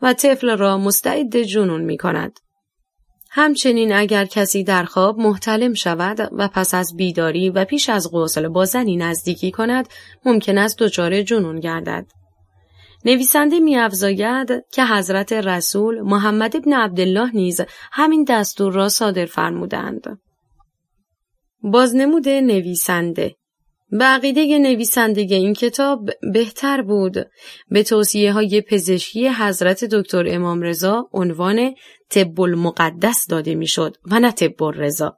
و 0.01 0.13
طفل 0.13 0.57
را 0.57 0.77
مستعد 0.77 1.41
جنون 1.41 1.81
می 1.81 1.97
کند. 1.97 2.39
همچنین 3.29 3.93
اگر 3.93 4.25
کسی 4.25 4.63
در 4.63 4.83
خواب 4.83 5.19
محتلم 5.19 5.73
شود 5.73 6.29
و 6.31 6.47
پس 6.47 6.73
از 6.73 6.95
بیداری 6.95 7.49
و 7.49 7.65
پیش 7.65 7.89
از 7.89 8.11
غسل 8.11 8.47
با 8.47 8.65
زنی 8.65 8.97
نزدیکی 8.97 9.51
کند 9.51 9.89
ممکن 10.25 10.57
است 10.57 10.79
دچار 10.79 11.21
جنون 11.21 11.59
گردد. 11.59 12.05
نویسنده 13.05 13.59
میافزاید 13.59 14.49
که 14.71 14.85
حضرت 14.85 15.33
رسول 15.33 16.01
محمد 16.01 16.55
ابن 16.55 16.73
عبدالله 16.73 17.35
نیز 17.35 17.61
همین 17.91 18.25
دستور 18.29 18.73
را 18.73 18.89
صادر 18.89 19.25
فرمودند. 19.25 20.19
بازنمود 21.61 22.29
نویسنده 22.29 23.35
به 23.91 24.05
عقیده 24.05 24.59
نویسنده 24.59 25.21
این 25.21 25.53
کتاب 25.53 26.09
بهتر 26.33 26.81
بود 26.81 27.15
به 27.69 27.83
توصیه 27.83 28.33
های 28.33 28.61
پزشکی 28.61 29.29
حضرت 29.29 29.85
دکتر 29.85 30.25
امام 30.27 30.61
رضا 30.61 31.09
عنوان 31.13 31.75
طب 32.09 32.41
المقدس 32.41 33.27
داده 33.27 33.55
می‌شد 33.55 33.97
و 34.05 34.19
نه 34.19 34.31
طب 34.31 34.63
رضا. 34.75 35.17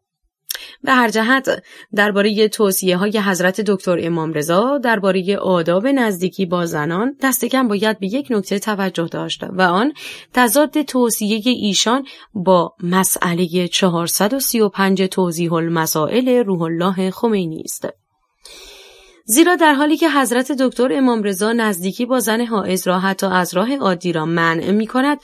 به 0.84 0.92
هر 0.92 1.10
جهت 1.10 1.64
درباره 1.96 2.48
توصیه 2.48 2.98
های 2.98 3.20
حضرت 3.20 3.62
دکتر 3.62 3.98
امام 4.02 4.34
رضا 4.34 4.78
درباره 4.78 5.38
آداب 5.38 5.88
نزدیکی 5.88 6.46
با 6.46 6.66
زنان 6.66 7.16
دست 7.22 7.46
کم 7.46 7.68
باید 7.68 8.00
به 8.00 8.08
یک 8.08 8.28
نکته 8.30 8.60
توجه 8.60 9.08
داشت 9.08 9.44
و 9.44 9.62
آن 9.62 9.94
تضاد 10.34 10.82
توصیه 10.82 11.42
ایشان 11.46 12.06
با 12.34 12.74
مسئله 12.84 13.68
435 13.68 15.02
توضیح 15.02 15.54
المسائل 15.54 16.30
روح 16.30 16.62
الله 16.62 17.12
خمینی 17.12 17.62
است. 17.66 17.88
زیرا 19.28 19.56
در 19.56 19.74
حالی 19.74 19.98
که 19.98 20.10
حضرت 20.10 20.52
دکتر 20.52 20.94
امام 20.94 21.24
رضا 21.24 21.54
نزدیکی 21.54 22.06
با 22.06 22.20
زن 22.20 22.42
حائز 22.42 22.88
را 22.88 23.00
حتی 23.00 23.26
از 23.26 23.54
راه 23.54 23.76
عادی 23.76 24.14
را 24.14 24.26
منع 24.26 24.72
می 24.72 24.88
کند 24.88 25.20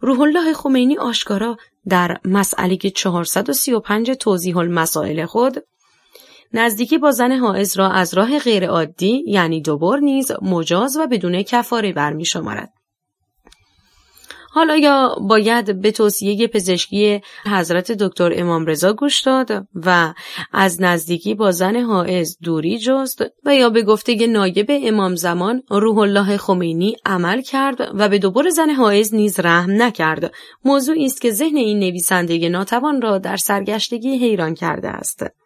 روح 0.00 0.20
الله 0.20 0.52
خمینی 0.52 0.96
آشکارا 0.96 1.56
در 1.88 2.20
مسئله 2.24 2.76
435 2.76 4.10
توضیح 4.10 4.56
المسائل 4.56 5.26
خود 5.26 5.64
نزدیکی 6.52 6.98
با 6.98 7.10
زن 7.10 7.32
حائز 7.32 7.76
را 7.76 7.90
از 7.90 8.14
راه 8.14 8.38
غیر 8.38 8.66
عادی 8.66 9.24
یعنی 9.26 9.60
دوبار 9.60 9.98
نیز 9.98 10.32
مجاز 10.42 10.96
و 10.96 11.06
بدون 11.06 11.42
کفاره 11.42 11.92
برمی 11.92 12.24
شمارد. 12.24 12.72
حالا 14.54 14.76
یا 14.76 15.16
باید 15.20 15.80
به 15.80 15.90
توصیه 15.90 16.48
پزشکی 16.48 17.20
حضرت 17.46 17.92
دکتر 17.92 18.32
امام 18.36 18.66
رضا 18.66 18.92
گوش 18.92 19.22
داد 19.22 19.66
و 19.74 20.14
از 20.52 20.82
نزدیکی 20.82 21.34
با 21.34 21.50
زن 21.50 21.76
حائز 21.76 22.38
دوری 22.42 22.78
جست 22.78 23.24
و 23.44 23.54
یا 23.54 23.70
به 23.70 23.82
گفته 23.82 24.26
نایب 24.26 24.66
امام 24.68 25.14
زمان 25.14 25.62
روح 25.70 25.98
الله 25.98 26.36
خمینی 26.36 26.96
عمل 27.06 27.42
کرد 27.42 27.90
و 27.94 28.08
به 28.08 28.18
دوباره 28.18 28.50
زن 28.50 28.70
حائز 28.70 29.14
نیز 29.14 29.40
رحم 29.40 29.82
نکرد. 29.82 30.32
موضوعی 30.64 31.06
است 31.06 31.20
که 31.20 31.30
ذهن 31.30 31.56
این 31.56 31.78
نویسنده 31.78 32.48
ناتوان 32.48 33.02
را 33.02 33.18
در 33.18 33.36
سرگشتگی 33.36 34.18
حیران 34.18 34.54
کرده 34.54 34.88
است. 34.88 35.43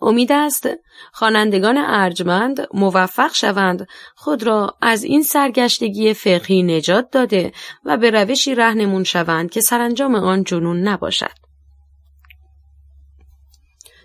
امید 0.00 0.32
است 0.32 0.68
خوانندگان 1.12 1.78
ارجمند 1.78 2.66
موفق 2.74 3.34
شوند 3.34 3.86
خود 4.14 4.42
را 4.42 4.76
از 4.82 5.04
این 5.04 5.22
سرگشتگی 5.22 6.14
فقهی 6.14 6.62
نجات 6.62 7.10
داده 7.10 7.52
و 7.84 7.96
به 7.96 8.10
روشی 8.10 8.54
رهنمون 8.54 9.04
شوند 9.04 9.50
که 9.50 9.60
سرانجام 9.60 10.14
آن 10.14 10.44
جنون 10.44 10.88
نباشد. 10.88 11.44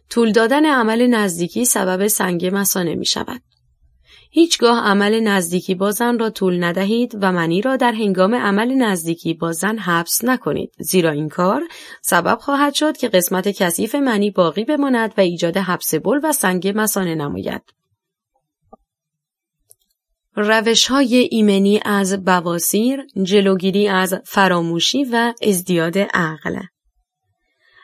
طول 0.09 0.31
دادن 0.31 0.65
عمل 0.65 1.07
نزدیکی 1.07 1.65
سبب 1.65 2.07
سنگ 2.07 2.49
مسانه 2.53 2.95
می 2.95 3.05
شود. 3.05 3.41
هیچگاه 4.31 4.79
عمل 4.79 5.19
نزدیکی 5.19 5.75
بازن 5.75 6.19
را 6.19 6.29
طول 6.29 6.63
ندهید 6.63 7.17
و 7.21 7.31
منی 7.31 7.61
را 7.61 7.75
در 7.75 7.91
هنگام 7.91 8.35
عمل 8.35 8.73
نزدیکی 8.73 9.33
بازن 9.33 9.77
حبس 9.77 10.23
نکنید 10.23 10.71
زیرا 10.79 11.11
این 11.11 11.29
کار 11.29 11.61
سبب 12.01 12.37
خواهد 12.41 12.73
شد 12.73 12.97
که 12.97 13.07
قسمت 13.07 13.47
کثیف 13.47 13.95
منی 13.95 14.31
باقی 14.31 14.65
بماند 14.65 15.13
و 15.17 15.21
ایجاد 15.21 15.57
حبس 15.57 15.95
بل 15.95 16.19
و 16.23 16.31
سنگ 16.31 16.73
مسانه 16.75 17.15
نماید. 17.15 17.61
روش 20.35 20.87
های 20.87 21.15
ایمنی 21.31 21.79
از 21.85 22.25
بواسیر، 22.25 23.07
جلوگیری 23.23 23.87
از 23.87 24.15
فراموشی 24.25 25.03
و 25.03 25.33
ازدیاد 25.41 25.97
عقل 25.97 26.59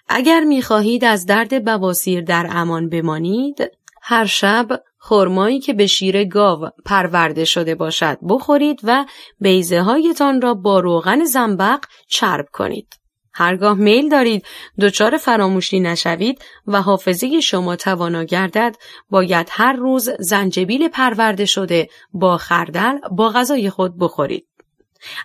اگر 0.07 0.43
می 0.43 0.61
خواهید 0.61 1.05
از 1.05 1.25
درد 1.25 1.65
بواسیر 1.65 2.21
در 2.21 2.47
امان 2.49 2.89
بمانید، 2.89 3.71
هر 4.01 4.25
شب 4.25 4.83
خرمایی 5.07 5.59
که 5.59 5.73
به 5.73 5.87
شیر 5.87 6.23
گاو 6.23 6.69
پرورده 6.85 7.45
شده 7.45 7.75
باشد 7.75 8.17
بخورید 8.29 8.79
و 8.83 9.05
بیزه 9.39 9.81
هایتان 9.81 10.41
را 10.41 10.53
با 10.53 10.79
روغن 10.79 11.23
زنبق 11.23 11.79
چرب 12.07 12.45
کنید. 12.53 12.87
هرگاه 13.33 13.77
میل 13.77 14.09
دارید 14.09 14.45
دچار 14.81 15.17
فراموشی 15.17 15.79
نشوید 15.79 16.41
و 16.67 16.81
حافظه 16.81 17.39
شما 17.39 17.75
توانا 17.75 18.23
گردد 18.23 18.75
باید 19.09 19.47
هر 19.51 19.73
روز 19.73 20.09
زنجبیل 20.19 20.87
پرورده 20.87 21.45
شده 21.45 21.87
با 22.13 22.37
خردل 22.37 22.97
با 23.11 23.29
غذای 23.29 23.69
خود 23.69 23.99
بخورید. 23.99 24.47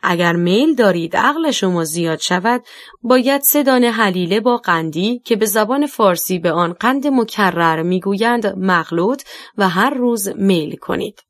اگر 0.03 0.33
میل 0.33 0.75
دارید 0.75 1.17
عقل 1.17 1.51
شما 1.51 1.85
زیاد 1.85 2.19
شود 2.19 2.65
باید 3.03 3.41
سه 3.41 3.63
دانه 3.63 3.91
حلیله 3.91 4.41
با 4.41 4.57
قندی 4.57 5.19
که 5.25 5.37
به 5.37 5.47
زبان 5.47 5.87
فارسی 5.87 6.39
به 6.39 6.53
آن 6.53 6.73
قند 6.73 7.07
مکرر 7.07 7.83
می‌گویند 7.83 8.47
مغلوط 8.47 9.23
و 9.59 9.69
هر 9.69 9.91
روز 9.91 10.29
میل 10.29 10.77
کنید. 10.77 11.23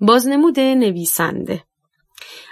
بازنمود 0.00 0.60
نویسنده 0.60 1.64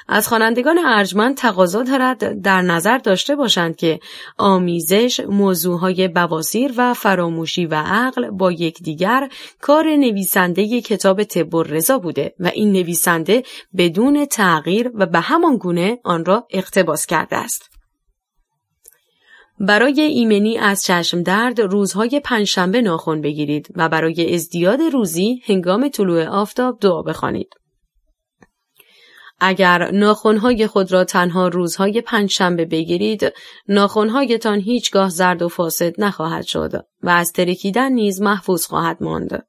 از 0.08 0.28
خوانندگان 0.28 0.78
ارجمند 0.78 1.36
تقاضا 1.36 1.82
دارد 1.82 2.42
در 2.42 2.62
نظر 2.62 2.98
داشته 2.98 3.36
باشند 3.36 3.76
که 3.76 4.00
آمیزش 4.38 5.20
موضوعهای 5.20 6.08
بواسیر 6.08 6.72
و 6.76 6.94
فراموشی 6.94 7.66
و 7.66 7.74
عقل 7.74 8.30
با 8.30 8.52
یکدیگر 8.52 9.28
کار 9.60 9.84
نویسنده 9.84 10.80
کتاب 10.80 11.22
تب 11.22 11.56
رضا 11.56 11.98
بوده 11.98 12.34
و 12.40 12.50
این 12.54 12.72
نویسنده 12.72 13.42
بدون 13.76 14.24
تغییر 14.24 14.90
و 14.94 15.06
به 15.06 15.20
همان 15.20 15.56
گونه 15.56 15.98
آن 16.04 16.24
را 16.24 16.46
اقتباس 16.50 17.06
کرده 17.06 17.36
است. 17.36 17.70
برای 19.60 20.00
ایمنی 20.00 20.58
از 20.58 20.82
چشم 20.82 21.22
درد 21.22 21.60
روزهای 21.60 22.20
پنجشنبه 22.24 22.82
ناخن 22.82 23.20
بگیرید 23.20 23.68
و 23.76 23.88
برای 23.88 24.34
ازدیاد 24.34 24.80
روزی 24.80 25.42
هنگام 25.46 25.88
طلوع 25.88 26.26
آفتاب 26.26 26.78
دعا 26.80 27.02
بخوانید. 27.02 27.48
اگر 29.40 29.90
ناخونهای 29.90 30.66
خود 30.66 30.92
را 30.92 31.04
تنها 31.04 31.48
روزهای 31.48 32.00
پنجشنبه 32.00 32.64
بگیرید 32.64 33.32
ناخونهایتان 33.68 34.58
هیچگاه 34.60 35.08
زرد 35.08 35.42
و 35.42 35.48
فاسد 35.48 35.94
نخواهد 35.98 36.44
شد 36.44 36.86
و 37.02 37.10
از 37.10 37.32
ترکیدن 37.32 37.92
نیز 37.92 38.20
محفوظ 38.20 38.66
خواهد 38.66 38.96
ماند. 39.00 39.46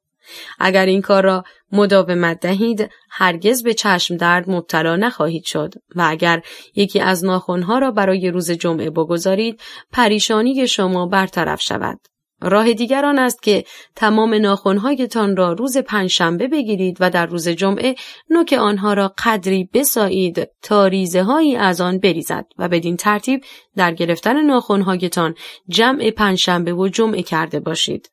اگر 0.58 0.86
این 0.86 1.02
کار 1.02 1.24
را 1.24 1.44
مداومت 1.72 2.40
دهید 2.40 2.90
هرگز 3.10 3.62
به 3.62 3.74
چشم 3.74 4.16
درد 4.16 4.50
مبتلا 4.50 4.96
نخواهید 4.96 5.44
شد 5.44 5.74
و 5.96 6.06
اگر 6.08 6.42
یکی 6.74 7.00
از 7.00 7.24
ناخونها 7.24 7.78
را 7.78 7.90
برای 7.90 8.30
روز 8.30 8.50
جمعه 8.50 8.90
بگذارید 8.90 9.60
پریشانی 9.92 10.68
شما 10.68 11.06
برطرف 11.06 11.60
شود. 11.60 12.00
راه 12.42 12.72
دیگر 12.72 13.04
آن 13.04 13.18
است 13.18 13.42
که 13.42 13.64
تمام 13.96 14.34
ناخونهایتان 14.34 15.36
را 15.36 15.52
روز 15.52 15.78
پنجشنبه 15.78 16.48
بگیرید 16.48 16.96
و 17.00 17.10
در 17.10 17.26
روز 17.26 17.48
جمعه 17.48 17.94
نوک 18.30 18.52
آنها 18.52 18.92
را 18.92 19.14
قدری 19.24 19.68
بسایید 19.74 20.48
تا 20.62 20.86
ریزه 20.86 21.22
هایی 21.22 21.56
از 21.56 21.80
آن 21.80 21.98
بریزد 21.98 22.46
و 22.58 22.68
بدین 22.68 22.96
ترتیب 22.96 23.44
در 23.76 23.94
گرفتن 23.94 24.46
ناخونهایتان 24.46 25.34
جمع 25.68 26.10
پنجشنبه 26.10 26.72
و 26.72 26.88
جمعه 26.88 27.22
کرده 27.22 27.60
باشید. 27.60 28.10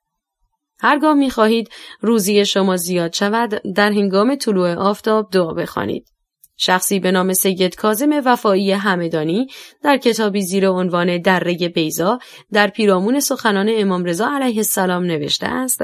هرگاه 0.80 1.13
می 1.13 1.30
خواهید 1.30 1.69
روزی 2.02 2.45
شما 2.45 2.78
زیاد 2.78 3.13
شود 3.13 3.49
در 3.49 3.91
هنگام 3.91 4.36
طلوع 4.36 4.73
آفتاب 4.73 5.30
دعا 5.32 5.54
بخوانید. 5.54 6.16
شخصی 6.58 7.00
به 7.00 7.12
نام 7.12 7.34
سید 7.34 7.76
کازم 7.76 8.22
وفایی 8.26 8.72
همدانی 8.72 9.48
در 9.84 9.98
کتابی 9.98 10.41
زیر 10.41 10.70
عنوان 10.70 11.22
دره 11.22 11.56
بیزا 11.70 12.20
در 12.52 12.67
پیرامون 12.67 13.20
سخنان 13.20 13.70
امام 13.72 14.04
رضا 14.04 14.28
علیه 14.28 14.58
السلام 14.58 15.04
نوشته 15.04 15.48
است 15.48 15.82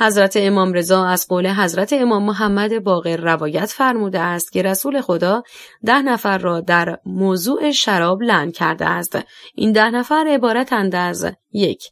حضرت 0.00 0.36
امام 0.36 0.72
رضا 0.72 1.04
از 1.04 1.26
قول 1.28 1.46
حضرت 1.46 1.92
امام 1.92 2.24
محمد 2.24 2.84
باقر 2.84 3.16
روایت 3.16 3.66
فرموده 3.66 4.20
است 4.20 4.52
که 4.52 4.62
رسول 4.62 5.00
خدا 5.00 5.42
ده 5.84 6.02
نفر 6.02 6.38
را 6.38 6.60
در 6.60 6.98
موضوع 7.06 7.70
شراب 7.70 8.22
لعن 8.22 8.50
کرده 8.50 8.86
است. 8.86 9.18
این 9.54 9.72
ده 9.72 9.90
نفر 9.90 10.26
عبارتند 10.28 10.94
از 10.94 11.26
یک 11.52 11.82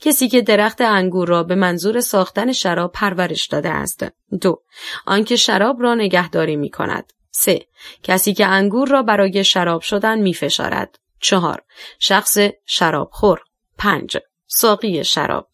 کسی 0.00 0.28
که 0.28 0.42
درخت 0.42 0.80
انگور 0.80 1.28
را 1.28 1.42
به 1.42 1.54
منظور 1.54 2.00
ساختن 2.00 2.52
شراب 2.52 2.92
پرورش 2.92 3.46
داده 3.46 3.68
است. 3.68 4.06
دو 4.40 4.62
آنکه 5.06 5.36
شراب 5.36 5.82
را 5.82 5.94
نگهداری 5.94 6.56
می 6.56 6.70
کند. 6.70 7.12
سه 7.36 7.66
کسی 8.02 8.34
که 8.34 8.46
انگور 8.46 8.88
را 8.88 9.02
برای 9.02 9.44
شراب 9.44 9.80
شدن 9.80 10.18
می 10.18 10.34
فشارد. 10.34 10.98
چهار 11.20 11.62
شخص 11.98 12.38
شراب 12.66 13.10
خور. 13.12 13.40
پنج 13.78 14.18
ساقی 14.46 15.04
شراب. 15.04 15.48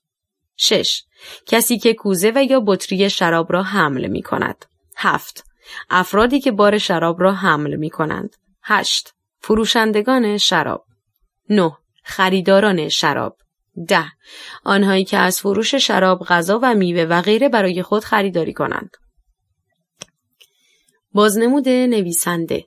شش 0.57 1.05
کسی 1.47 1.79
که 1.79 1.95
کوزه 1.95 2.33
و 2.35 2.45
یا 2.45 2.61
بطری 2.66 3.11
شراب 3.11 3.53
را 3.53 3.62
حمل 3.62 4.07
می 4.07 4.23
کند. 4.23 4.64
هفت 4.97 5.45
افرادی 5.90 6.40
که 6.40 6.53
بار 6.53 6.79
شراب 6.79 7.23
را 7.23 7.33
حمل 7.33 7.77
می 7.77 7.90
کنند. 7.90 8.37
هشت 8.62 9.14
فروشندگان 9.38 10.38
شراب. 10.38 10.85
نه 11.49 11.77
خریداران 12.05 12.88
شراب. 12.88 13.37
ده 13.88 14.05
آنهایی 14.64 15.05
که 15.05 15.18
از 15.18 15.40
فروش 15.40 15.75
شراب 15.75 16.25
غذا 16.25 16.61
و 16.62 16.75
میوه 16.75 17.03
و 17.03 17.23
غیره 17.23 17.49
برای 17.49 17.83
خود 17.83 18.05
خریداری 18.05 18.53
کنند. 18.53 18.90
بازنمود 21.14 21.68
نویسنده 21.68 22.64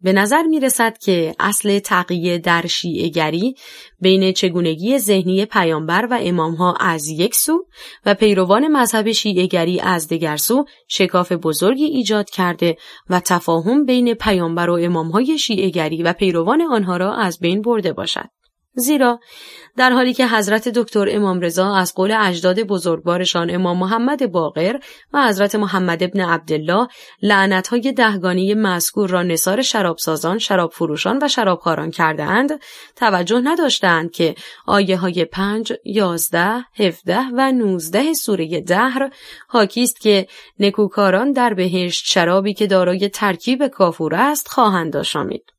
به 0.00 0.12
نظر 0.12 0.42
می 0.42 0.60
رسد 0.60 0.98
که 0.98 1.34
اصل 1.38 1.78
تقیه 1.78 2.38
در 2.38 2.66
گری 3.14 3.54
بین 4.00 4.32
چگونگی 4.32 4.98
ذهنی 4.98 5.44
پیامبر 5.44 6.06
و 6.10 6.18
امامها 6.22 6.74
از 6.80 7.08
یک 7.08 7.34
سو 7.34 7.66
و 8.06 8.14
پیروان 8.14 8.68
مذهب 8.68 9.08
گری 9.46 9.80
از 9.80 10.08
دگر 10.08 10.36
سو 10.36 10.64
شکاف 10.88 11.32
بزرگی 11.32 11.84
ایجاد 11.84 12.30
کرده 12.30 12.76
و 13.10 13.20
تفاهم 13.20 13.84
بین 13.84 14.14
پیامبر 14.14 14.70
و 14.70 14.78
امامهای 14.82 15.38
گری 15.70 16.02
و 16.02 16.12
پیروان 16.12 16.62
آنها 16.62 16.96
را 16.96 17.14
از 17.14 17.38
بین 17.38 17.62
برده 17.62 17.92
باشد. 17.92 18.28
زیرا 18.74 19.20
در 19.76 19.90
حالی 19.90 20.14
که 20.14 20.28
حضرت 20.28 20.68
دکتر 20.68 21.06
امام 21.10 21.40
رضا 21.40 21.74
از 21.74 21.94
قول 21.94 22.14
اجداد 22.20 22.60
بزرگوارشان 22.60 23.50
امام 23.50 23.78
محمد 23.78 24.32
باقر 24.32 24.78
و 25.12 25.28
حضرت 25.28 25.54
محمد 25.54 26.02
ابن 26.02 26.20
عبدالله 26.20 26.88
لعنتهای 27.22 27.92
دهگانی 27.92 28.54
مذکور 28.54 29.10
را 29.10 29.22
نصار 29.22 29.62
شرابسازان، 29.62 30.38
شراب 30.38 30.72
فروشان 30.72 31.18
و 31.22 31.28
شرابخواران 31.28 31.90
کرده 31.90 32.22
اند، 32.22 32.60
توجه 32.96 33.40
نداشتند 33.44 34.10
که 34.10 34.34
آیه 34.66 34.96
های 34.96 35.24
پنج، 35.24 35.72
یازده، 35.84 36.64
هفده 36.78 37.20
و 37.36 37.52
نوزده 37.52 38.14
سوره 38.14 38.60
دهر 38.60 39.10
حاکی 39.48 39.82
است 39.82 40.00
که 40.00 40.26
نکوکاران 40.58 41.32
در 41.32 41.54
بهشت 41.54 42.04
شرابی 42.06 42.54
که 42.54 42.66
دارای 42.66 43.08
ترکیب 43.08 43.66
کافور 43.66 44.14
است 44.14 44.48
خواهند 44.48 44.96
آشامید. 44.96 45.57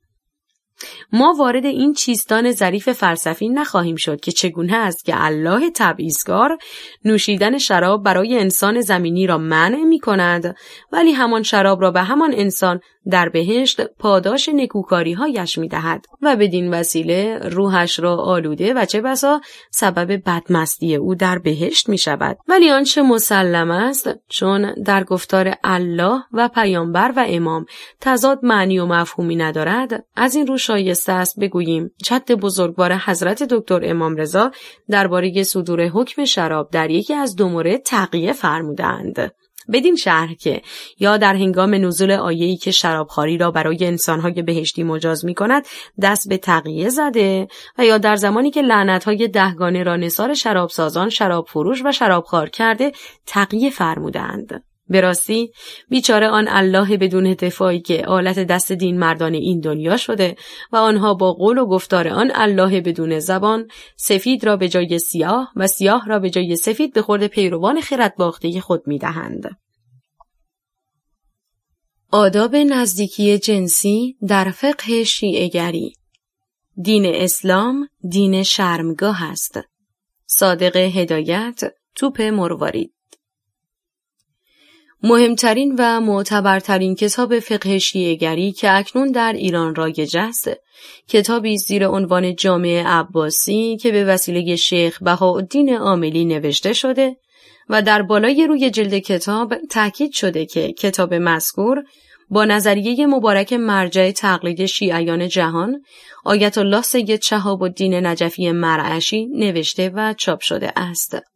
ما 1.12 1.36
وارد 1.40 1.66
این 1.66 1.94
چیستان 1.94 2.52
ظریف 2.52 2.90
فلسفی 2.90 3.50
نخواهیم 3.50 3.96
شد 3.96 4.20
که 4.20 4.32
چگونه 4.32 4.76
است 4.76 5.06
که 5.06 5.14
الله 5.26 5.72
تبعیضگار 5.76 6.58
نوشیدن 7.06 7.58
شراب 7.58 8.04
برای 8.04 8.38
انسان 8.38 8.82
زمینی 8.82 9.28
را 9.28 9.38
منع 9.38 9.84
می 9.84 10.00
کند 10.00 10.56
ولی 10.92 11.12
همان 11.12 11.44
شراب 11.44 11.82
را 11.82 11.92
به 11.92 12.02
همان 12.02 12.34
انسان 12.34 12.80
در 13.10 13.30
بهشت 13.30 13.82
پاداش 13.82 14.50
نکوکاری 14.50 15.14
هایش 15.14 15.58
می 15.58 15.68
دهد 15.68 16.06
و 16.22 16.36
بدین 16.36 16.74
وسیله 16.74 17.38
روحش 17.38 18.00
را 18.00 18.16
آلوده 18.16 18.74
و 18.74 18.86
چه 18.86 19.02
بسا 19.02 19.42
سبب 19.72 20.22
بدمستی 20.26 20.96
او 20.96 21.16
در 21.16 21.40
بهشت 21.40 21.90
می 21.90 21.98
شود. 21.98 22.38
ولی 22.48 22.70
آنچه 22.70 23.02
مسلم 23.02 23.72
است 23.72 24.10
چون 24.30 24.74
در 24.74 25.04
گفتار 25.04 25.54
الله 25.64 26.22
و 26.34 26.48
پیامبر 26.48 27.14
و 27.16 27.26
امام 27.28 27.66
تضاد 28.02 28.40
معنی 28.44 28.80
و 28.80 28.86
مفهومی 28.86 29.36
ندارد 29.36 30.06
از 30.16 30.36
این 30.36 30.48
رو 30.48 30.58
شایسته 30.58 31.12
است 31.12 31.40
بگوییم 31.40 31.92
چت 32.04 32.32
بزرگوار 32.32 32.94
حضرت 32.94 33.44
دکتر 33.44 33.80
امام 33.84 34.16
رضا 34.16 34.52
درباره 34.90 35.44
صدور 35.44 35.88
حکم 35.88 36.26
شراب 36.26 36.70
در 36.72 36.90
یکی 36.90 37.14
از 37.14 37.36
دو 37.36 37.50
مورد 37.50 37.82
تقیه 37.82 38.34
فرمودند. 38.34 39.32
بدین 39.74 39.96
شهر 39.96 40.34
که 40.34 40.62
یا 41.00 41.18
در 41.18 41.36
هنگام 41.36 41.76
نزول 41.76 42.12
آیه‌ای 42.12 42.58
که 42.58 42.72
شرابخواری 42.72 43.38
را 43.38 43.52
برای 43.52 43.86
انسانهای 43.86 44.42
بهشتی 44.42 44.84
مجاز 44.84 45.26
می 45.26 45.34
کند 45.34 45.66
دست 46.02 46.30
به 46.30 46.38
تقیه 46.38 46.90
زده 46.90 47.48
و 47.78 47.86
یا 47.86 47.98
در 47.98 48.16
زمانی 48.16 48.52
که 48.52 48.62
لعنتهای 48.62 49.28
دهگانه 49.28 49.84
را 49.84 49.96
نصار 49.96 50.34
شرابسازان 50.34 51.10
شراب 51.10 51.48
فروش 51.48 51.82
و 51.86 51.92
شرابخوار 51.92 52.50
کرده 52.50 52.92
تقیه 53.26 53.70
فرمودند. 53.70 54.69
به 54.90 55.02
راستی 55.02 55.52
بیچاره 55.90 56.28
آن 56.28 56.48
الله 56.48 56.98
بدون 56.98 57.34
دفاعی 57.34 57.82
که 57.82 58.06
آلت 58.06 58.40
دست 58.40 58.72
دین 58.72 59.00
مردان 59.00 59.34
این 59.34 59.60
دنیا 59.60 59.98
شده 59.98 60.36
و 60.72 60.78
آنها 60.78 61.14
با 61.14 61.34
قول 61.34 61.58
و 61.58 61.66
گفتار 61.66 62.08
آن 62.08 62.32
الله 62.36 62.82
بدون 62.82 63.20
زبان 63.20 63.68
سفید 63.98 64.46
را 64.46 64.58
به 64.58 64.70
جای 64.70 65.00
سیاه 65.00 65.52
و 65.56 65.68
سیاه 65.68 66.08
را 66.08 66.20
به 66.20 66.30
جای 66.30 66.56
سفید 66.56 66.94
به 66.94 67.02
خورد 67.02 67.28
پیروان 67.28 67.82
خیرت 67.82 68.14
باخته 68.18 68.62
خود 68.62 68.82
می‌دهند. 68.86 69.58
آداب 72.12 72.56
نزدیکی 72.56 73.38
جنسی 73.38 74.18
در 74.28 74.52
فقه 74.52 75.04
شیعگری 75.04 75.94
دین 76.84 77.06
اسلام 77.06 77.88
دین 78.10 78.44
شرمگاه 78.44 79.24
است. 79.24 79.60
صادق 80.26 80.76
هدایت 80.76 81.62
توپ 81.96 82.22
مروارید 82.22 82.99
مهمترین 85.04 85.76
و 85.80 86.02
معتبرترین 86.02 86.96
کتاب 86.96 87.40
فقه 87.40 87.80
شیعگری 87.80 88.52
که 88.52 88.78
اکنون 88.78 89.12
در 89.12 89.34
ایران 89.34 89.76
رایج 89.76 90.18
است 90.18 90.50
کتابی 91.08 91.58
زیر 91.58 91.88
عنوان 91.88 92.36
جامعه 92.36 92.88
عباسی 92.88 93.78
که 93.78 93.92
به 93.92 94.04
وسیله 94.04 94.56
شیخ 94.56 95.04
بهاءالدین 95.04 95.78
عاملی 95.78 96.26
نوشته 96.26 96.74
شده 96.74 97.16
و 97.70 97.82
در 97.82 98.02
بالای 98.02 98.48
روی 98.48 98.70
جلد 98.70 98.98
کتاب 98.98 99.56
تاکید 99.70 100.12
شده 100.12 100.46
که 100.46 100.74
کتاب 100.74 101.14
مذکور 101.14 101.84
با 102.30 102.46
نظریه 102.46 103.08
مبارک 103.08 103.54
مرجع 103.54 104.12
تقلید 104.12 104.66
شیعیان 104.66 105.28
جهان 105.28 105.82
آیت 106.26 106.58
الله 106.58 106.82
سید 106.82 107.22
شهاب 107.22 107.64
الدین 107.64 107.94
نجفی 108.06 108.52
مرعشی 108.52 109.26
نوشته 109.26 109.92
و 109.96 110.14
چاپ 110.14 110.42
شده 110.42 110.74
است. 110.76 111.29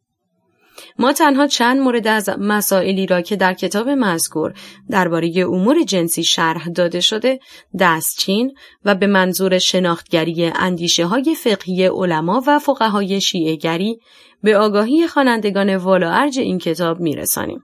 ما 0.98 1.12
تنها 1.12 1.46
چند 1.46 1.80
مورد 1.80 2.06
از 2.06 2.30
مسائلی 2.38 3.06
را 3.06 3.20
که 3.20 3.36
در 3.36 3.54
کتاب 3.54 3.88
مذکور 3.88 4.54
درباره 4.90 5.32
امور 5.38 5.82
جنسی 5.82 6.24
شرح 6.24 6.68
داده 6.68 7.00
شده 7.00 7.38
دستچین 7.80 8.54
و 8.84 8.94
به 8.94 9.06
منظور 9.06 9.58
شناختگری 9.58 10.44
اندیشه 10.44 11.06
های 11.06 11.34
فقهی 11.34 11.86
علما 11.86 12.42
و 12.46 12.58
فقهای 12.58 13.20
شیعهگری 13.20 13.98
به 14.42 14.56
آگاهی 14.56 15.06
خوانندگان 15.06 15.76
والا 15.76 16.10
ارج 16.10 16.38
این 16.38 16.58
کتاب 16.58 17.00
میرسانیم. 17.00 17.62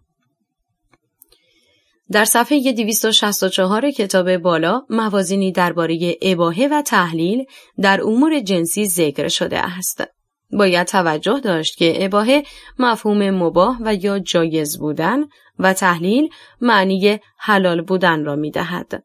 در 2.12 2.24
صفحه 2.24 2.72
264 2.72 3.90
کتاب 3.90 4.36
بالا 4.36 4.82
موازینی 4.90 5.52
درباره 5.52 6.16
اباهه 6.22 6.68
و 6.70 6.82
تحلیل 6.82 7.44
در 7.82 8.00
امور 8.02 8.40
جنسی 8.40 8.86
ذکر 8.86 9.28
شده 9.28 9.58
است. 9.58 10.04
باید 10.52 10.86
توجه 10.86 11.40
داشت 11.40 11.76
که 11.76 12.04
اباهه 12.04 12.42
مفهوم 12.78 13.30
مباه 13.30 13.78
و 13.80 13.94
یا 13.94 14.18
جایز 14.18 14.78
بودن 14.78 15.24
و 15.58 15.72
تحلیل 15.72 16.28
معنی 16.60 17.20
حلال 17.38 17.82
بودن 17.82 18.24
را 18.24 18.36
می 18.36 18.50
دهد. 18.50 19.04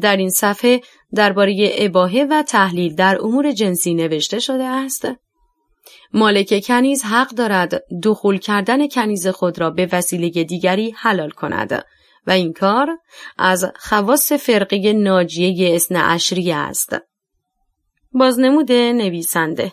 در 0.00 0.16
این 0.16 0.30
صفحه 0.30 0.80
درباره 1.14 1.70
اباهه 1.78 2.26
و 2.30 2.42
تحلیل 2.42 2.94
در 2.94 3.18
امور 3.22 3.52
جنسی 3.52 3.94
نوشته 3.94 4.38
شده 4.38 4.64
است. 4.64 5.08
مالک 6.14 6.64
کنیز 6.66 7.02
حق 7.02 7.30
دارد 7.30 7.82
دخول 8.02 8.38
کردن 8.38 8.88
کنیز 8.88 9.26
خود 9.28 9.58
را 9.58 9.70
به 9.70 9.88
وسیله 9.92 10.44
دیگری 10.44 10.94
حلال 10.96 11.30
کند 11.30 11.84
و 12.26 12.30
این 12.30 12.52
کار 12.52 12.98
از 13.38 13.64
خواص 13.76 14.32
فرقی 14.32 14.92
ناجیه 14.92 15.74
اسن 15.76 15.96
عشری 15.96 16.52
است. 16.52 16.96
بازنمود 18.12 18.72
نویسنده 18.72 19.72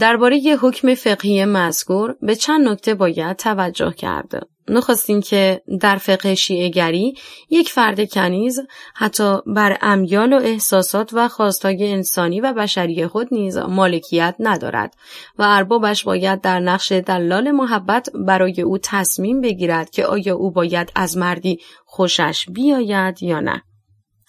درباره 0.00 0.58
حکم 0.60 0.94
فقهی 0.94 1.44
مذکور 1.44 2.16
به 2.22 2.34
چند 2.34 2.68
نکته 2.68 2.94
باید 2.94 3.36
توجه 3.36 3.92
کرد. 3.92 4.46
نخواستیم 4.68 5.20
که 5.20 5.62
در 5.80 5.96
فقه 5.96 6.34
شیعگری 6.34 7.14
یک 7.50 7.68
فرد 7.70 8.10
کنیز 8.10 8.60
حتی 8.94 9.36
بر 9.46 9.78
امیال 9.80 10.32
و 10.32 10.36
احساسات 10.36 11.10
و 11.12 11.28
خواستای 11.28 11.92
انسانی 11.92 12.40
و 12.40 12.52
بشری 12.52 13.06
خود 13.06 13.28
نیز 13.30 13.56
مالکیت 13.56 14.34
ندارد 14.40 14.94
و 15.38 15.42
اربابش 15.42 16.04
باید 16.04 16.40
در 16.40 16.60
نقش 16.60 16.92
دلال 16.92 17.50
محبت 17.50 18.08
برای 18.26 18.62
او 18.62 18.78
تصمیم 18.78 19.40
بگیرد 19.40 19.90
که 19.90 20.06
آیا 20.06 20.36
او 20.36 20.50
باید 20.50 20.92
از 20.94 21.16
مردی 21.16 21.60
خوشش 21.84 22.46
بیاید 22.52 23.22
یا 23.22 23.40
نه. 23.40 23.62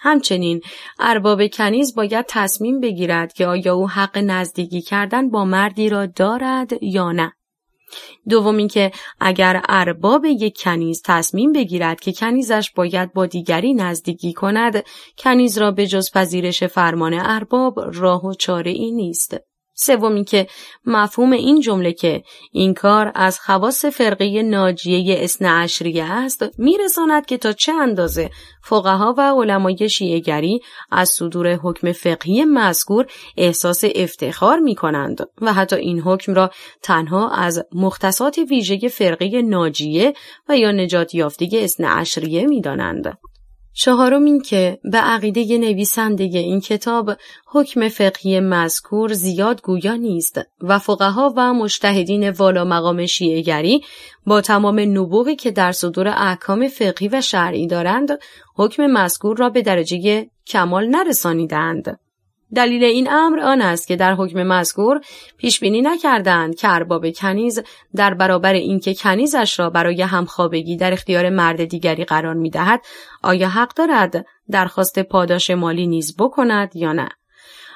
همچنین 0.06 0.62
ارباب 1.00 1.48
کنیز 1.48 1.96
باید 1.96 2.26
تصمیم 2.30 2.80
بگیرد 2.80 3.34
که 3.34 3.48
آیا 3.48 3.76
او 3.76 3.90
حق 3.90 4.18
نزدیکی 4.18 4.82
کردن 4.82 5.30
با 5.30 5.46
مردی 5.46 5.90
را 5.90 6.06
دارد 6.06 6.84
یا 6.84 7.12
نه. 7.12 7.34
دوم 8.30 8.68
که 8.68 8.92
اگر 9.20 9.62
ارباب 9.70 10.26
یک 10.26 10.58
کنیز 10.64 11.02
تصمیم 11.06 11.52
بگیرد 11.52 12.00
که 12.00 12.14
کنیزش 12.14 12.72
باید 12.76 13.14
با 13.14 13.26
دیگری 13.26 13.74
نزدیکی 13.74 14.34
کند 14.34 14.84
کنیز 15.18 15.58
را 15.58 15.72
به 15.72 15.88
جز 15.88 16.12
پذیرش 16.12 16.64
فرمان 16.64 17.14
ارباب 17.14 17.80
راه 17.94 18.26
و 18.26 18.34
چاره 18.34 18.72
ای 18.72 18.92
نیست. 18.92 19.38
سومی 19.76 20.24
که 20.24 20.48
مفهوم 20.86 21.32
این 21.32 21.62
جمله 21.62 21.94
که 21.94 22.24
این 22.52 22.74
کار 22.74 23.12
از 23.16 23.40
خواص 23.40 23.86
فرقه 23.86 24.42
ناجیه 24.42 25.18
اسن 25.24 25.46
عشریه 25.46 26.04
است 26.04 26.46
میرساند 26.58 27.26
که 27.26 27.38
تا 27.38 27.52
چه 27.52 27.74
اندازه 27.74 28.30
فقها 28.62 29.16
و 29.18 29.42
علمای 29.42 29.90
شیعگری 29.90 30.62
از 30.92 31.10
صدور 31.10 31.54
حکم 31.56 31.92
فقهی 31.92 32.46
مذکور 32.46 33.06
احساس 33.38 33.84
افتخار 33.96 34.60
می 34.60 34.76
کنند 34.76 35.30
و 35.42 35.54
حتی 35.54 35.76
این 35.76 36.00
حکم 36.00 36.34
را 36.34 36.52
تنها 36.82 37.30
از 37.30 37.66
مختصات 37.72 38.38
ویژه 38.38 38.88
فرقه 38.88 39.42
ناجیه 39.42 40.14
و 40.50 40.58
یا 40.58 40.72
نجات 40.72 41.16
یافته 41.16 41.50
اسن 41.54 41.86
عشریه 41.86 42.48
می 42.48 42.62
دانند. 42.62 43.18
چهارم 43.78 44.26
این 44.26 44.42
که 44.42 44.80
به 44.84 44.98
عقیده 44.98 45.58
نویسنده 45.58 46.24
این 46.24 46.62
کتاب 46.62 47.12
حکم 47.48 47.88
فقهی 47.88 48.40
مذکور 48.40 49.14
زیاد 49.14 49.62
گویا 49.62 49.96
نیست 49.96 50.42
و 50.62 50.80
فقها 50.80 51.34
و 51.38 51.54
مشتهدین 51.54 52.30
والا 52.30 52.64
مقام 52.64 53.06
شیعگری 53.06 53.82
با 54.26 54.42
تمام 54.42 54.80
نبوغی 54.80 55.36
که 55.36 55.52
در 55.52 55.72
صدور 55.72 56.08
احکام 56.08 56.68
فقهی 56.68 57.08
و 57.08 57.22
شرعی 57.22 57.68
دارند 57.68 58.10
حکم 58.56 58.88
مذکور 58.88 59.38
را 59.38 59.50
به 59.50 59.62
درجه 59.62 60.28
کمال 60.48 60.88
نرسانیدند. 60.88 62.00
دلیل 62.56 62.84
این 62.84 63.12
امر 63.12 63.40
آن 63.40 63.62
است 63.62 63.88
که 63.88 63.96
در 63.96 64.14
حکم 64.14 64.44
مذکور 64.44 65.02
پیش 65.38 65.60
بینی 65.60 65.82
نکردند 65.82 66.56
که 66.56 66.74
ارباب 66.74 67.12
کنیز 67.12 67.64
در 67.96 68.14
برابر 68.14 68.54
اینکه 68.54 68.94
کنیزش 68.94 69.60
را 69.60 69.70
برای 69.70 70.02
همخوابگی 70.02 70.78
در 70.78 70.94
اختیار 70.94 71.30
مرد 71.30 71.66
دیگری 71.66 72.06
قرار 72.06 72.34
می 72.34 72.50
دهد 72.50 72.82
آیا 73.24 73.50
حق 73.50 73.74
دارد 73.74 74.26
درخواست 74.52 75.00
پاداش 75.00 75.50
مالی 75.50 75.88
نیز 75.88 76.16
بکند 76.18 76.76
یا 76.76 76.94
نه؟ 76.94 77.10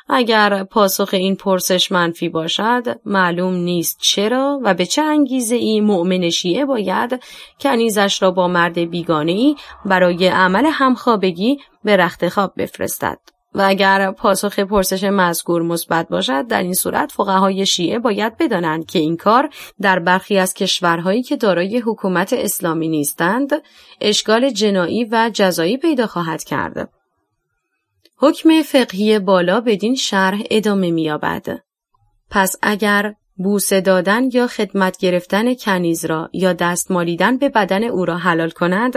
اگر 0.09 0.63
پاسخ 0.63 1.09
این 1.13 1.35
پرسش 1.35 1.91
منفی 1.91 2.29
باشد 2.29 2.99
معلوم 3.05 3.53
نیست 3.53 3.99
چرا 4.01 4.59
و 4.63 4.73
به 4.73 4.85
چه 4.85 5.01
انگیزه 5.01 5.55
ای 5.55 5.81
مؤمن 5.81 6.29
شیعه 6.29 6.65
باید 6.65 7.23
کنیزش 7.59 8.21
را 8.21 8.31
با 8.31 8.47
مرد 8.47 8.79
بیگانه 8.79 9.31
ای 9.31 9.55
برای 9.85 10.27
عمل 10.27 10.65
همخوابگی 10.65 11.59
به 11.83 11.97
رخت 11.97 12.29
خواب 12.29 12.53
بفرستد. 12.57 13.38
و 13.53 13.61
اگر 13.65 14.11
پاسخ 14.11 14.59
پرسش 14.59 15.03
مذکور 15.03 15.61
مثبت 15.61 16.07
باشد 16.09 16.47
در 16.47 16.63
این 16.63 16.73
صورت 16.73 17.11
فقهای 17.11 17.65
شیعه 17.65 17.99
باید 17.99 18.37
بدانند 18.37 18.85
که 18.85 18.99
این 18.99 19.17
کار 19.17 19.49
در 19.81 19.99
برخی 19.99 20.37
از 20.37 20.53
کشورهایی 20.53 21.23
که 21.23 21.35
دارای 21.35 21.79
حکومت 21.79 22.33
اسلامی 22.33 22.87
نیستند 22.87 23.51
اشکال 24.01 24.49
جنایی 24.49 25.05
و 25.11 25.31
جزایی 25.33 25.77
پیدا 25.77 26.07
خواهد 26.07 26.43
کرد. 26.43 26.89
حکم 28.17 28.61
فقهی 28.61 29.19
بالا 29.19 29.61
بدین 29.61 29.95
شرح 29.95 30.41
ادامه 30.51 30.91
می‌یابد. 30.91 31.45
پس 32.29 32.55
اگر 32.61 33.13
بوسه 33.35 33.81
دادن 33.81 34.29
یا 34.33 34.47
خدمت 34.47 34.97
گرفتن 34.97 35.53
کنیز 35.53 36.05
را 36.05 36.29
یا 36.33 36.53
دست 36.53 36.91
مالیدن 36.91 37.37
به 37.37 37.49
بدن 37.49 37.83
او 37.83 38.05
را 38.05 38.17
حلال 38.17 38.49
کند 38.49 38.93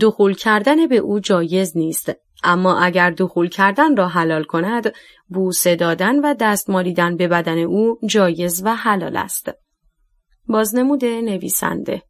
دخول 0.00 0.34
کردن 0.34 0.86
به 0.86 0.96
او 0.96 1.20
جایز 1.20 1.76
نیست. 1.76 2.23
اما 2.44 2.78
اگر 2.78 3.10
دخول 3.10 3.48
کردن 3.48 3.96
را 3.96 4.08
حلال 4.08 4.44
کند 4.44 4.92
بوسه 5.28 5.76
دادن 5.76 6.18
و 6.18 6.34
دست 6.40 6.70
مالیدن 6.70 7.16
به 7.16 7.28
بدن 7.28 7.58
او 7.58 7.98
جایز 8.06 8.62
و 8.64 8.74
حلال 8.74 9.16
است. 9.16 9.50
بازنمود 10.48 11.04
نویسنده 11.04 12.02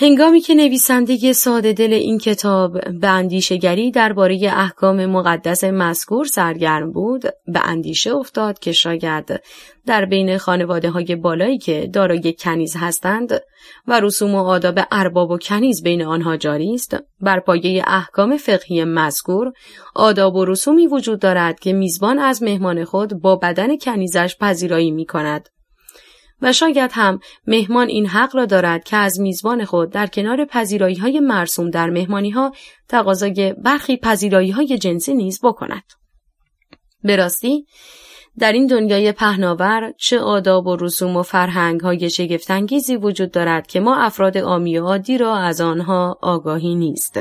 هنگامی 0.00 0.40
که 0.40 0.54
نویسنده 0.54 1.32
ساده 1.32 1.72
دل 1.72 1.92
این 1.92 2.18
کتاب 2.18 2.98
به 3.00 3.08
اندیشگری 3.08 3.90
درباره 3.90 4.38
احکام 4.56 5.06
مقدس 5.06 5.64
مذکور 5.64 6.26
سرگرم 6.26 6.92
بود 6.92 7.22
به 7.22 7.60
اندیشه 7.64 8.14
افتاد 8.14 8.58
که 8.58 8.72
شاید 8.72 9.40
در 9.86 10.04
بین 10.04 10.38
خانواده 10.38 10.90
های 10.90 11.16
بالایی 11.16 11.58
که 11.58 11.90
دارای 11.92 12.34
کنیز 12.38 12.76
هستند 12.76 13.40
و 13.86 14.00
رسوم 14.00 14.34
و 14.34 14.38
آداب 14.38 14.78
ارباب 14.90 15.30
و 15.30 15.38
کنیز 15.38 15.82
بین 15.82 16.02
آنها 16.02 16.36
جاری 16.36 16.74
است 16.74 16.96
بر 17.20 17.40
پایه 17.40 17.84
احکام 17.86 18.36
فقهی 18.36 18.84
مذکور 18.84 19.52
آداب 19.94 20.34
و 20.34 20.44
رسومی 20.44 20.86
وجود 20.86 21.20
دارد 21.20 21.60
که 21.60 21.72
میزبان 21.72 22.18
از 22.18 22.42
مهمان 22.42 22.84
خود 22.84 23.20
با 23.20 23.36
بدن 23.36 23.76
کنیزش 23.76 24.36
پذیرایی 24.40 24.90
می 24.90 25.06
کند 25.06 25.48
و 26.42 26.52
شاید 26.52 26.90
هم 26.92 27.20
مهمان 27.46 27.88
این 27.88 28.06
حق 28.06 28.36
را 28.36 28.46
دارد 28.46 28.84
که 28.84 28.96
از 28.96 29.20
میزبان 29.20 29.64
خود 29.64 29.90
در 29.90 30.06
کنار 30.06 30.44
پذیرایی 30.44 30.96
های 30.96 31.20
مرسوم 31.20 31.70
در 31.70 31.90
مهمانی 31.90 32.30
ها 32.30 32.52
تقاضای 32.88 33.54
برخی 33.64 33.96
پذیرایی 33.96 34.50
های 34.50 34.78
جنسی 34.78 35.14
نیز 35.14 35.40
بکند. 35.42 35.84
به 37.02 37.16
راستی 37.16 37.66
در 38.38 38.52
این 38.52 38.66
دنیای 38.66 39.12
پهناور 39.12 39.92
چه 39.98 40.20
آداب 40.20 40.66
و 40.66 40.76
رسوم 40.76 41.16
و 41.16 41.22
فرهنگ 41.22 41.80
های 41.80 42.10
شگفتانگیزی 42.10 42.96
وجود 42.96 43.30
دارد 43.30 43.66
که 43.66 43.80
ما 43.80 43.96
افراد 43.96 44.38
عامی 44.38 44.76
عادی 44.76 45.18
را 45.18 45.36
از 45.36 45.60
آنها 45.60 46.18
آگاهی 46.22 46.74
نیست. 46.74 47.20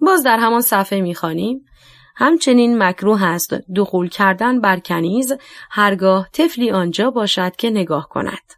باز 0.00 0.22
در 0.22 0.38
همان 0.38 0.60
صفحه 0.60 1.00
می‌خوانیم 1.00 1.64
همچنین 2.16 2.82
مکروه 2.82 3.24
است 3.24 3.54
دخول 3.76 4.08
کردن 4.08 4.60
بر 4.60 4.78
کنیز 4.78 5.32
هرگاه 5.70 6.28
طفلی 6.32 6.70
آنجا 6.70 7.10
باشد 7.10 7.56
که 7.56 7.70
نگاه 7.70 8.08
کند. 8.08 8.52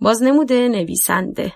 بازنمود 0.00 0.52
نویسنده 0.52 1.52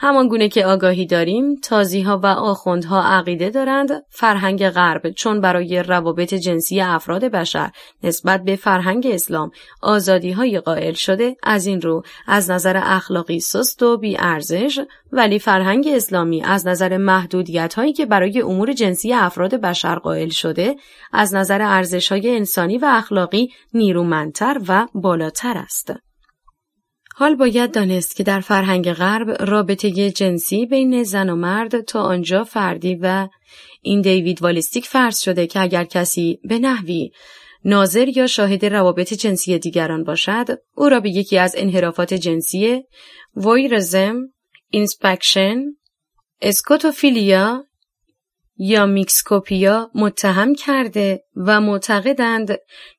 همان 0.00 0.28
گونه 0.28 0.48
که 0.48 0.66
آگاهی 0.66 1.06
داریم 1.06 1.54
تازی 1.54 2.00
ها 2.02 2.18
و 2.18 2.26
آخوندها 2.26 3.02
عقیده 3.02 3.50
دارند 3.50 3.90
فرهنگ 4.10 4.68
غرب 4.68 5.10
چون 5.10 5.40
برای 5.40 5.82
روابط 5.82 6.34
جنسی 6.34 6.80
افراد 6.80 7.24
بشر 7.24 7.70
نسبت 8.02 8.44
به 8.44 8.56
فرهنگ 8.56 9.06
اسلام 9.06 9.50
آزادی 9.82 10.32
های 10.32 10.60
قائل 10.60 10.92
شده 10.92 11.36
از 11.42 11.66
این 11.66 11.80
رو 11.80 12.02
از 12.26 12.50
نظر 12.50 12.80
اخلاقی 12.84 13.40
سست 13.40 13.82
و 13.82 13.96
بی 13.96 14.16
ارزش 14.18 14.80
ولی 15.12 15.38
فرهنگ 15.38 15.88
اسلامی 15.92 16.42
از 16.42 16.66
نظر 16.66 16.96
محدودیت 16.96 17.74
هایی 17.74 17.92
که 17.92 18.06
برای 18.06 18.40
امور 18.40 18.72
جنسی 18.72 19.12
افراد 19.12 19.54
بشر 19.54 19.94
قائل 19.94 20.28
شده 20.28 20.76
از 21.12 21.34
نظر 21.34 21.62
ارزش 21.62 22.12
های 22.12 22.36
انسانی 22.36 22.78
و 22.78 22.86
اخلاقی 22.88 23.48
نیرومندتر 23.74 24.60
و 24.68 24.86
بالاتر 24.94 25.58
است. 25.58 26.07
حال 27.18 27.34
باید 27.34 27.72
دانست 27.72 28.16
که 28.16 28.22
در 28.22 28.40
فرهنگ 28.40 28.92
غرب 28.92 29.42
رابطه 29.42 30.10
جنسی 30.10 30.66
بین 30.66 31.02
زن 31.02 31.30
و 31.30 31.36
مرد 31.36 31.80
تا 31.80 32.02
آنجا 32.02 32.44
فردی 32.44 32.98
و 33.02 33.28
individualistic 33.82 34.86
فرض 34.86 35.20
شده 35.20 35.46
که 35.46 35.60
اگر 35.60 35.84
کسی 35.84 36.40
به 36.44 36.58
نحوی 36.58 37.10
ناظر 37.64 38.08
یا 38.08 38.26
شاهد 38.26 38.64
روابط 38.64 39.14
جنسی 39.14 39.58
دیگران 39.58 40.04
باشد 40.04 40.46
او 40.74 40.88
را 40.88 41.00
به 41.00 41.10
یکی 41.10 41.38
از 41.38 41.54
انحرافات 41.58 42.14
جنسی 42.14 42.82
voyeurism، 43.36 44.16
inspection، 44.68 45.62
اسکوتوفیلیا 46.42 47.64
یا 48.56 48.86
میکسکوپیا 48.86 49.90
متهم 49.94 50.54
کرده 50.54 51.24
و 51.36 51.60
معتقدند 51.60 52.58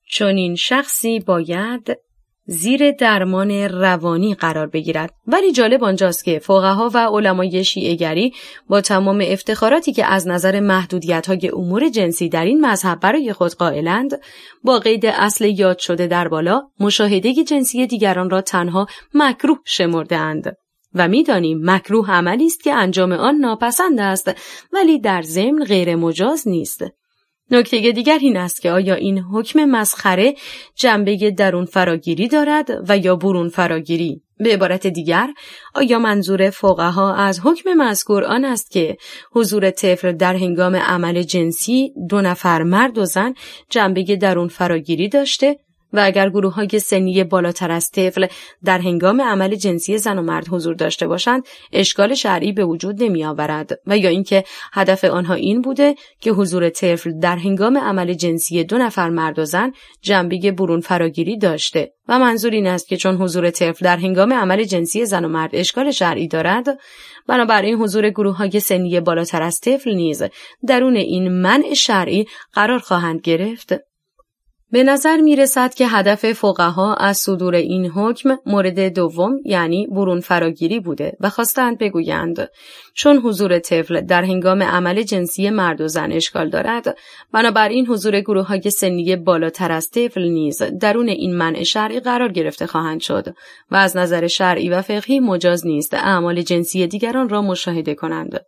چون 0.09 0.35
این 0.37 0.55
شخصی 0.55 1.19
باید 1.19 2.08
زیر 2.51 2.91
درمان 2.91 3.51
روانی 3.51 4.35
قرار 4.35 4.67
بگیرد. 4.67 5.13
ولی 5.27 5.51
جالب 5.51 5.83
آنجاست 5.83 6.23
که 6.23 6.39
فقها 6.39 6.91
و 6.93 6.97
علمای 6.97 7.63
شیعهگری 7.63 8.33
با 8.69 8.81
تمام 8.81 9.23
افتخاراتی 9.27 9.93
که 9.93 10.05
از 10.05 10.27
نظر 10.27 10.59
محدودیت 10.59 11.27
های 11.27 11.49
امور 11.53 11.89
جنسی 11.89 12.29
در 12.29 12.45
این 12.45 12.65
مذهب 12.65 12.99
برای 12.99 13.33
خود 13.33 13.53
قائلند 13.53 14.21
با 14.63 14.79
قید 14.79 15.05
اصل 15.05 15.45
یاد 15.45 15.79
شده 15.79 16.07
در 16.07 16.27
بالا 16.27 16.61
مشاهده 16.79 17.33
جنسی 17.33 17.87
دیگران 17.87 18.29
را 18.29 18.41
تنها 18.41 18.87
مکروه 19.13 19.57
شمرده 19.65 20.17
و 20.93 21.07
می‌دانیم 21.07 21.59
مکروه 21.63 22.11
عملی 22.11 22.45
است 22.45 22.63
که 22.63 22.73
انجام 22.73 23.11
آن 23.11 23.35
ناپسند 23.35 23.99
است 23.99 24.31
ولی 24.73 24.99
در 24.99 25.21
ضمن 25.21 25.63
غیر 25.63 25.95
مجاز 25.95 26.47
نیست. 26.47 26.83
نکته 27.51 27.91
دیگر 27.91 28.17
این 28.21 28.37
است 28.37 28.61
که 28.61 28.71
آیا 28.71 28.95
این 28.95 29.19
حکم 29.19 29.65
مسخره 29.65 30.35
جنبه 30.75 31.31
درون 31.31 31.65
فراگیری 31.65 32.27
دارد 32.27 32.69
و 32.89 32.97
یا 32.97 33.15
برون 33.15 33.49
فراگیری؟ 33.49 34.21
به 34.37 34.53
عبارت 34.53 34.87
دیگر 34.87 35.33
آیا 35.75 35.99
منظور 35.99 36.49
فقها 36.49 37.15
از 37.15 37.39
حکم 37.43 37.73
مذکور 37.73 38.23
آن 38.23 38.45
است 38.45 38.71
که 38.71 38.97
حضور 39.31 39.71
طفل 39.71 40.11
در 40.11 40.35
هنگام 40.35 40.75
عمل 40.75 41.21
جنسی 41.23 41.93
دو 42.09 42.21
نفر 42.21 42.63
مرد 42.63 42.97
و 42.97 43.05
زن 43.05 43.33
جنبه 43.69 44.15
درون 44.15 44.47
فراگیری 44.47 45.09
داشته 45.09 45.57
و 45.93 45.99
اگر 46.03 46.29
گروه 46.29 46.53
های 46.53 46.79
سنی 46.79 47.23
بالاتر 47.23 47.71
از 47.71 47.91
طفل 47.91 48.27
در 48.63 48.79
هنگام 48.79 49.21
عمل 49.21 49.55
جنسی 49.55 49.97
زن 49.97 50.17
و 50.17 50.21
مرد 50.21 50.47
حضور 50.47 50.75
داشته 50.75 51.07
باشند 51.07 51.43
اشکال 51.73 52.13
شرعی 52.13 52.51
به 52.51 52.65
وجود 52.65 53.03
نمی 53.03 53.25
آورد 53.25 53.79
و 53.87 53.97
یا 53.97 54.09
اینکه 54.09 54.43
هدف 54.73 55.03
آنها 55.03 55.33
این 55.33 55.61
بوده 55.61 55.95
که 56.21 56.31
حضور 56.31 56.69
طفل 56.69 57.19
در 57.19 57.35
هنگام 57.35 57.77
عمل 57.77 58.13
جنسی 58.13 58.63
دو 58.63 58.77
نفر 58.77 59.09
مرد 59.09 59.39
و 59.39 59.45
زن 59.45 59.71
جنبه 60.01 60.51
برون 60.51 60.79
فراگیری 60.79 61.37
داشته. 61.37 61.93
و 62.07 62.19
منظور 62.19 62.51
این 62.51 62.67
است 62.67 62.87
که 62.87 62.97
چون 62.97 63.15
حضور 63.15 63.49
طفل 63.49 63.85
در 63.85 63.97
هنگام 63.97 64.33
عمل 64.33 64.63
جنسی 64.63 65.05
زن 65.05 65.25
و 65.25 65.27
مرد 65.27 65.49
اشکال 65.53 65.91
شرعی 65.91 66.27
دارد 66.27 66.65
بنابراین 67.27 67.75
حضور 67.75 68.09
گروه 68.09 68.37
های 68.37 68.59
سنی 68.59 68.99
بالاتر 68.99 69.41
از 69.41 69.59
طفل 69.59 69.93
نیز 69.93 70.23
درون 70.67 70.95
این 70.95 71.27
منع 71.41 71.73
شرعی 71.73 72.25
قرار 72.53 72.79
خواهند 72.79 73.21
گرفت. 73.21 73.88
به 74.71 74.83
نظر 74.83 75.17
می 75.17 75.35
رسد 75.35 75.73
که 75.73 75.87
هدف 75.87 76.33
فقها 76.33 76.93
از 76.93 77.17
صدور 77.17 77.55
این 77.55 77.85
حکم 77.85 78.37
مورد 78.45 78.93
دوم 78.93 79.39
یعنی 79.45 79.87
برون 79.87 80.19
فراگیری 80.19 80.79
بوده 80.79 81.17
و 81.19 81.29
خواستند 81.29 81.77
بگویند 81.77 82.49
چون 82.93 83.17
حضور 83.17 83.59
طفل 83.59 84.01
در 84.01 84.23
هنگام 84.23 84.63
عمل 84.63 85.01
جنسی 85.03 85.49
مرد 85.49 85.81
و 85.81 85.87
زن 85.87 86.11
اشکال 86.11 86.49
دارد 86.49 86.97
بنابراین 87.33 87.87
حضور 87.87 88.19
گروه 88.19 88.47
های 88.47 88.69
سنی 88.69 89.15
بالاتر 89.15 89.71
از 89.71 89.89
طفل 89.89 90.23
نیز 90.23 90.63
درون 90.81 91.09
این 91.09 91.35
منع 91.35 91.63
شرعی 91.63 91.99
قرار 91.99 92.31
گرفته 92.31 92.67
خواهند 92.67 93.01
شد 93.01 93.35
و 93.71 93.75
از 93.75 93.97
نظر 93.97 94.27
شرعی 94.27 94.69
و 94.69 94.81
فقهی 94.81 95.19
مجاز 95.19 95.67
نیست 95.67 95.93
اعمال 95.93 96.41
جنسی 96.41 96.87
دیگران 96.87 97.29
را 97.29 97.41
مشاهده 97.41 97.95
کنند. 97.95 98.39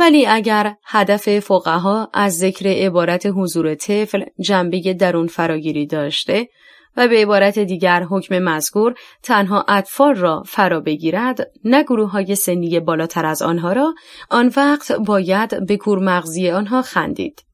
ولی 0.00 0.26
اگر 0.26 0.74
هدف 0.84 1.38
فقها 1.38 2.10
از 2.14 2.38
ذکر 2.38 2.66
عبارت 2.66 3.26
حضور 3.26 3.74
طفل 3.74 4.24
جنبه 4.40 4.94
درون 4.94 5.26
فراگیری 5.26 5.86
داشته 5.86 6.48
و 6.96 7.08
به 7.08 7.16
عبارت 7.16 7.58
دیگر 7.58 8.02
حکم 8.02 8.38
مذکور 8.38 8.94
تنها 9.22 9.64
اطفال 9.68 10.14
را 10.14 10.42
فرا 10.46 10.80
بگیرد 10.80 11.50
نه 11.64 11.82
گروه 11.82 12.10
های 12.10 12.34
سنی 12.34 12.80
بالاتر 12.80 13.26
از 13.26 13.42
آنها 13.42 13.72
را 13.72 13.94
آن 14.30 14.52
وقت 14.56 14.92
باید 14.92 15.66
به 15.66 15.76
کورمغزی 15.76 16.50
آنها 16.50 16.82
خندید. 16.82 17.49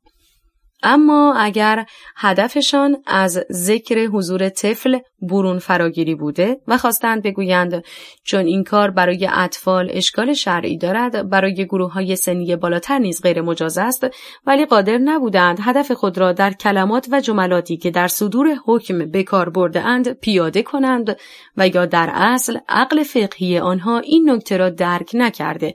اما 0.87 1.35
اگر 1.39 1.87
هدفشان 2.17 2.97
از 3.07 3.45
ذکر 3.53 4.07
حضور 4.07 4.49
طفل 4.49 4.99
برون 5.23 5.59
فراگیری 5.59 6.15
بوده 6.15 6.61
و 6.69 6.79
خواستند 6.79 7.23
بگویند 7.23 7.85
چون 8.25 8.47
این 8.47 8.65
کار 8.65 8.91
برای 8.91 9.29
اطفال 9.33 9.89
اشکال 9.93 10.33
شرعی 10.33 10.79
دارد 10.79 11.31
برای 11.31 11.55
گروه 11.67 11.93
های 11.93 12.17
سنی 12.17 12.57
بالاتر 12.57 12.99
نیز 12.99 13.23
غیر 13.23 13.41
مجاز 13.43 13.79
است 13.79 14.07
ولی 14.47 14.67
قادر 14.67 14.99
نبودند 14.99 15.59
هدف 15.63 15.93
خود 15.93 16.19
را 16.19 16.33
در 16.33 16.53
کلمات 16.53 17.09
و 17.13 17.21
جملاتی 17.21 17.77
که 17.77 17.91
در 17.91 18.09
صدور 18.09 18.57
حکم 18.67 19.11
به 19.11 19.23
کار 19.23 19.49
برده 19.49 19.81
اند 19.81 20.13
پیاده 20.13 20.63
کنند 20.63 21.17
و 21.57 21.69
یا 21.69 21.87
در 21.87 22.11
اصل 22.15 22.59
عقل 22.69 23.03
فقهی 23.03 23.59
آنها 23.59 23.99
این 23.99 24.31
نکته 24.31 24.57
را 24.57 24.71
درک 24.71 25.11
نکرده. 25.15 25.75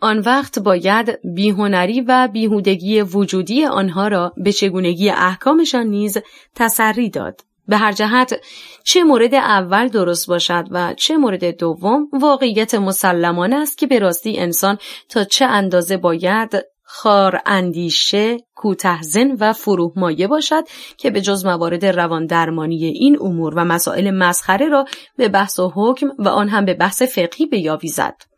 آن 0.00 0.18
وقت 0.18 0.58
باید 0.58 1.18
بیهنری 1.34 2.00
و 2.00 2.28
بیهودگی 2.32 3.00
وجودی 3.00 3.64
آنها 3.64 4.08
را 4.08 4.32
به 4.36 4.52
چگونگی 4.52 5.10
احکامشان 5.10 5.86
نیز 5.86 6.18
تسری 6.54 7.10
داد. 7.10 7.40
به 7.68 7.76
هر 7.76 7.92
جهت 7.92 8.40
چه 8.84 9.04
مورد 9.04 9.34
اول 9.34 9.88
درست 9.88 10.26
باشد 10.26 10.64
و 10.70 10.94
چه 10.94 11.16
مورد 11.16 11.56
دوم 11.56 12.08
واقعیت 12.12 12.74
مسلمان 12.74 13.52
است 13.52 13.78
که 13.78 13.86
به 13.86 13.98
راستی 13.98 14.38
انسان 14.38 14.78
تا 15.08 15.24
چه 15.24 15.44
اندازه 15.44 15.96
باید 15.96 16.50
خار 16.88 17.40
اندیشه، 17.46 18.36
کوتهزن 18.54 19.30
و 19.40 19.52
فروح 19.52 19.92
مایه 19.96 20.26
باشد 20.26 20.64
که 20.96 21.10
به 21.10 21.20
جز 21.20 21.46
موارد 21.46 21.86
روان 21.86 22.26
درمانی 22.26 22.84
این 22.84 23.18
امور 23.20 23.54
و 23.54 23.64
مسائل 23.64 24.10
مسخره 24.10 24.68
را 24.68 24.84
به 25.16 25.28
بحث 25.28 25.58
و 25.58 25.72
حکم 25.74 26.08
و 26.18 26.28
آن 26.28 26.48
هم 26.48 26.64
به 26.64 26.74
بحث 26.74 27.02
فقهی 27.02 27.46
بیاویزد. 27.46 28.35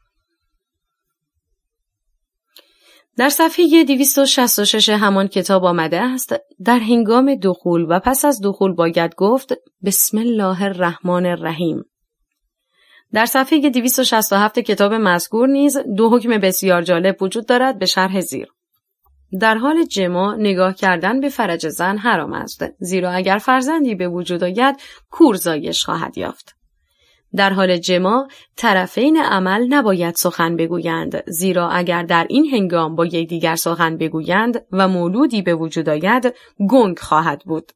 در 3.19 3.29
صفحه 3.29 3.85
266 3.85 4.89
همان 4.89 5.29
کتاب 5.29 5.65
آمده 5.65 6.01
است 6.01 6.35
در 6.65 6.79
هنگام 6.79 7.35
دخول 7.35 7.87
و 7.89 8.01
پس 8.01 8.25
از 8.25 8.41
دخول 8.45 8.73
باید 8.73 9.15
گفت 9.15 9.55
بسم 9.85 10.19
الله 10.19 10.63
الرحمن 10.63 11.27
الرحیم 11.27 11.85
در 13.13 13.27
صفحه 13.27 13.71
267 13.71 14.59
کتاب 14.59 14.95
مذکور 14.95 15.49
نیز 15.49 15.79
دو 15.97 16.11
حکم 16.11 16.39
بسیار 16.39 16.83
جالب 16.83 17.23
وجود 17.23 17.47
دارد 17.47 17.79
به 17.79 17.87
شرح 17.87 18.21
زیر. 18.21 18.49
در 19.41 19.55
حال 19.55 19.85
جما 19.85 20.35
نگاه 20.35 20.75
کردن 20.75 21.21
به 21.21 21.29
فرج 21.29 21.69
زن 21.69 21.97
حرام 21.97 22.33
است 22.33 22.65
زیرا 22.79 23.11
اگر 23.11 23.39
فرزندی 23.39 23.95
به 23.95 24.09
وجود 24.09 24.45
آید 24.45 24.77
کور 25.11 25.35
زایش 25.35 25.85
خواهد 25.85 26.19
یافت. 26.19 26.58
در 27.37 27.53
حال 27.53 27.77
جما 27.77 28.29
طرفین 28.57 29.17
عمل 29.17 29.67
نباید 29.75 30.15
سخن 30.15 30.57
بگویند 30.57 31.23
زیرا 31.31 31.71
اگر 31.71 32.03
در 32.03 32.27
این 32.31 32.47
هنگام 32.47 32.97
با 32.97 33.07
یکدیگر 33.07 33.57
سخن 33.57 33.97
بگویند 33.97 34.65
و 34.73 34.89
مولودی 34.89 35.43
به 35.43 35.55
وجود 35.55 35.89
آید 35.89 36.35
گنگ 36.71 36.99
خواهد 36.99 37.43
بود. 37.45 37.73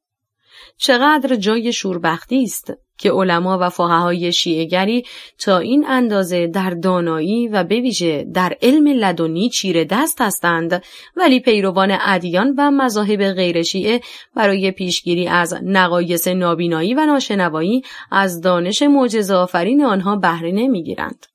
چقدر 0.76 1.36
جای 1.36 1.72
شوربختی 1.72 2.42
است 2.42 2.72
که 2.98 3.10
علما 3.10 3.58
و 3.60 3.68
فقهای 3.68 4.32
شیعهگری 4.32 5.04
تا 5.38 5.58
این 5.58 5.86
اندازه 5.86 6.46
در 6.46 6.70
دانایی 6.70 7.48
و 7.48 7.64
بویژه 7.64 8.26
در 8.34 8.56
علم 8.62 8.86
لدنی 8.86 9.48
چیره 9.48 9.84
دست 9.84 10.20
هستند 10.20 10.82
ولی 11.16 11.40
پیروان 11.40 11.98
ادیان 12.00 12.54
و 12.58 12.70
مذاهب 12.70 13.32
غیر 13.32 13.62
شیعه 13.62 14.00
برای 14.36 14.70
پیشگیری 14.70 15.28
از 15.28 15.54
نقایص 15.62 16.28
نابینایی 16.28 16.94
و 16.94 17.06
ناشنوایی 17.06 17.82
از 18.10 18.40
دانش 18.40 18.82
معجزه 18.82 19.34
آفرین 19.34 19.84
آنها 19.84 20.16
بهره 20.16 20.52
نمی‌گیرند. 20.52 21.26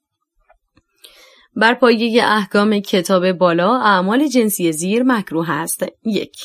بر 1.56 1.73
پایه 1.73 2.23
احکام 2.23 2.80
کتاب 2.80 3.32
بالا 3.32 3.77
اعمال 3.77 4.27
جنسی 4.27 4.71
زیر 4.71 5.03
مکروه 5.03 5.51
است. 5.51 5.86
یک 6.06 6.36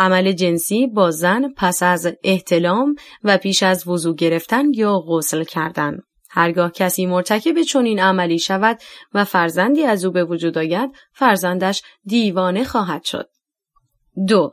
عمل 0.00 0.32
جنسی 0.32 0.86
با 0.86 1.10
زن 1.10 1.52
پس 1.56 1.82
از 1.82 2.06
احتلام 2.24 2.94
و 3.24 3.38
پیش 3.38 3.62
از 3.62 3.88
وضوع 3.88 4.14
گرفتن 4.14 4.64
یا 4.74 4.98
غسل 5.08 5.44
کردن. 5.44 5.98
هرگاه 6.30 6.70
کسی 6.72 7.06
مرتکب 7.06 7.62
چنین 7.62 8.00
عملی 8.00 8.38
شود 8.38 8.78
و 9.14 9.24
فرزندی 9.24 9.84
از 9.84 10.04
او 10.04 10.12
به 10.12 10.24
وجود 10.24 10.58
آید 10.58 10.90
فرزندش 11.12 11.82
دیوانه 12.04 12.64
خواهد 12.64 13.04
شد. 13.04 13.28
دو 14.28 14.52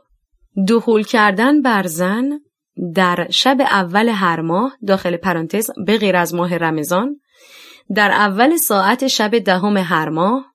دخول 0.68 1.02
کردن 1.02 1.62
بر 1.62 1.86
زن 1.86 2.40
در 2.94 3.26
شب 3.30 3.56
اول 3.60 4.08
هر 4.08 4.40
ماه 4.40 4.76
داخل 4.86 5.16
پرانتز 5.16 5.70
به 5.86 5.98
غیر 5.98 6.16
از 6.16 6.34
ماه 6.34 6.56
رمضان 6.56 7.20
در 7.94 8.10
اول 8.10 8.56
ساعت 8.56 9.06
شب 9.06 9.38
دهم 9.38 9.76
هر 9.76 10.08
ماه 10.08 10.54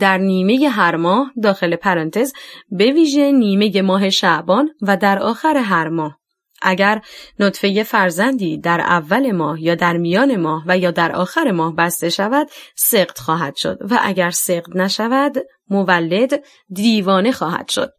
در 0.00 0.18
نیمه 0.18 0.68
هر 0.68 0.96
ماه 0.96 1.32
داخل 1.42 1.76
پرانتز 1.76 2.32
به 2.70 2.92
ویژه 2.92 3.32
نیمه 3.32 3.82
ماه 3.82 4.10
شعبان 4.10 4.70
و 4.82 4.96
در 4.96 5.18
آخر 5.18 5.56
هر 5.56 5.88
ماه 5.88 6.18
اگر 6.62 7.02
نطفه 7.38 7.82
فرزندی 7.82 8.58
در 8.58 8.80
اول 8.80 9.32
ماه 9.32 9.62
یا 9.62 9.74
در 9.74 9.96
میان 9.96 10.36
ماه 10.36 10.64
و 10.66 10.78
یا 10.78 10.90
در 10.90 11.12
آخر 11.12 11.50
ماه 11.50 11.76
بسته 11.76 12.08
شود 12.08 12.48
سقط 12.76 13.18
خواهد 13.18 13.56
شد 13.56 13.78
و 13.90 13.98
اگر 14.02 14.30
سقط 14.30 14.76
نشود 14.76 15.36
مولد 15.70 16.44
دیوانه 16.70 17.32
خواهد 17.32 17.68
شد 17.68 17.92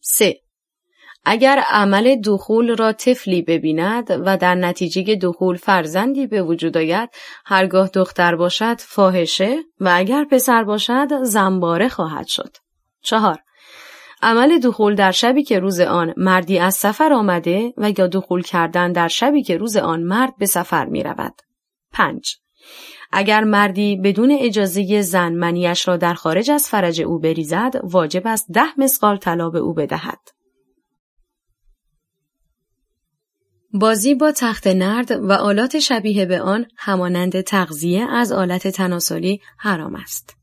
3. 0.00 0.43
اگر 1.24 1.62
عمل 1.70 2.20
دخول 2.20 2.76
را 2.76 2.92
طفلی 2.92 3.42
ببیند 3.42 4.10
و 4.10 4.36
در 4.36 4.54
نتیجه 4.54 5.16
دخول 5.16 5.56
فرزندی 5.56 6.26
به 6.26 6.42
وجود 6.42 6.76
آید 6.76 7.10
هرگاه 7.46 7.88
دختر 7.88 8.36
باشد 8.36 8.80
فاحشه 8.80 9.56
و 9.80 9.92
اگر 9.94 10.24
پسر 10.24 10.64
باشد 10.64 11.08
زنباره 11.22 11.88
خواهد 11.88 12.26
شد. 12.26 12.56
چهار 13.02 13.38
عمل 14.22 14.58
دخول 14.58 14.94
در 14.94 15.10
شبی 15.10 15.42
که 15.42 15.58
روز 15.58 15.80
آن 15.80 16.14
مردی 16.16 16.58
از 16.58 16.74
سفر 16.74 17.12
آمده 17.12 17.72
و 17.76 17.92
یا 17.98 18.06
دخول 18.06 18.42
کردن 18.42 18.92
در 18.92 19.08
شبی 19.08 19.42
که 19.42 19.56
روز 19.56 19.76
آن 19.76 20.02
مرد 20.02 20.36
به 20.38 20.46
سفر 20.46 20.84
می 20.84 21.02
رود. 21.02 21.34
5. 21.92 22.36
اگر 23.12 23.44
مردی 23.44 23.96
بدون 23.96 24.36
اجازه 24.40 25.02
زن 25.02 25.32
منیش 25.32 25.88
را 25.88 25.96
در 25.96 26.14
خارج 26.14 26.50
از 26.50 26.68
فرج 26.68 27.02
او 27.02 27.18
بریزد 27.18 27.80
واجب 27.82 28.22
است 28.26 28.46
ده 28.52 28.80
مسقال 28.80 29.16
طلا 29.16 29.50
به 29.50 29.58
او 29.58 29.74
بدهد. 29.74 30.18
بازی 33.76 34.14
با 34.14 34.32
تخت 34.32 34.66
نرد 34.66 35.10
و 35.10 35.32
آلات 35.32 35.78
شبیه 35.78 36.26
به 36.26 36.40
آن 36.40 36.66
همانند 36.76 37.40
تغذیه 37.40 38.10
از 38.10 38.32
آلت 38.32 38.68
تناسلی 38.68 39.40
حرام 39.58 39.94
است. 39.94 40.36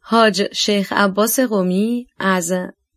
حاج 0.00 0.52
شیخ 0.52 0.92
عباس 0.92 1.40
قومی 1.40 2.06
از 2.18 2.52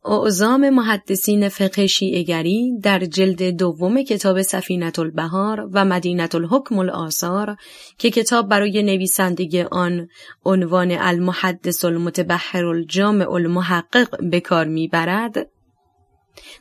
اعظام 0.06 0.70
محدثین 0.70 1.50
فقه 1.50 1.88
شیعگری 1.88 2.80
در 2.84 3.00
جلد 3.00 3.44
دوم 3.44 4.04
کتاب 4.04 4.42
سفینت 4.42 5.00
البهار 5.00 5.70
و 5.74 5.86
مدینت 5.86 6.36
الحکم 6.36 6.80
الآثار 6.80 7.56
که 7.98 8.12
کتاب 8.12 8.50
برای 8.50 8.84
نویسندگی 8.84 9.62
آن 9.62 10.08
عنوان 10.46 10.92
المحدث 10.92 11.86
المتبحر 11.86 12.66
الجامع 12.66 13.32
المحقق 13.32 14.30
به 14.30 14.40
کار 14.40 14.68
می‌برد 14.68 15.48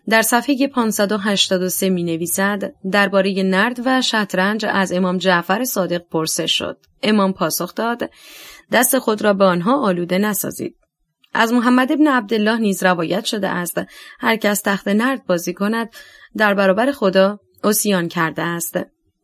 در 0.09 0.23
صفحه 0.23 0.69
583 0.69 1.89
می 1.89 2.03
نویسد 2.03 2.73
درباره 2.91 3.43
نرد 3.43 3.81
و 3.85 4.03
شطرنج 4.03 4.67
از 4.69 4.93
امام 4.93 5.19
جعفر 5.19 5.65
صادق 5.65 6.03
پرسش 6.11 6.59
شد. 6.59 6.79
امام 7.03 7.33
پاسخ 7.33 7.75
داد 7.75 8.11
دست 8.73 8.99
خود 8.99 9.23
را 9.23 9.35
به 9.35 9.45
آنها 9.45 9.81
آلوده 9.81 10.19
نسازید. 10.19 10.77
از 11.35 11.53
محمد 11.53 11.93
ابن 11.93 12.07
عبدالله 12.07 12.59
نیز 12.59 12.83
روایت 12.83 13.25
شده 13.25 13.49
است 13.49 13.81
هر 14.21 14.37
کس 14.37 14.61
تخت 14.61 14.89
نرد 14.89 15.27
بازی 15.27 15.55
کند 15.55 15.91
در 16.37 16.55
برابر 16.55 16.93
خدا 16.93 17.39
اسیان 17.65 18.09
کرده 18.09 18.43
است. 18.43 18.79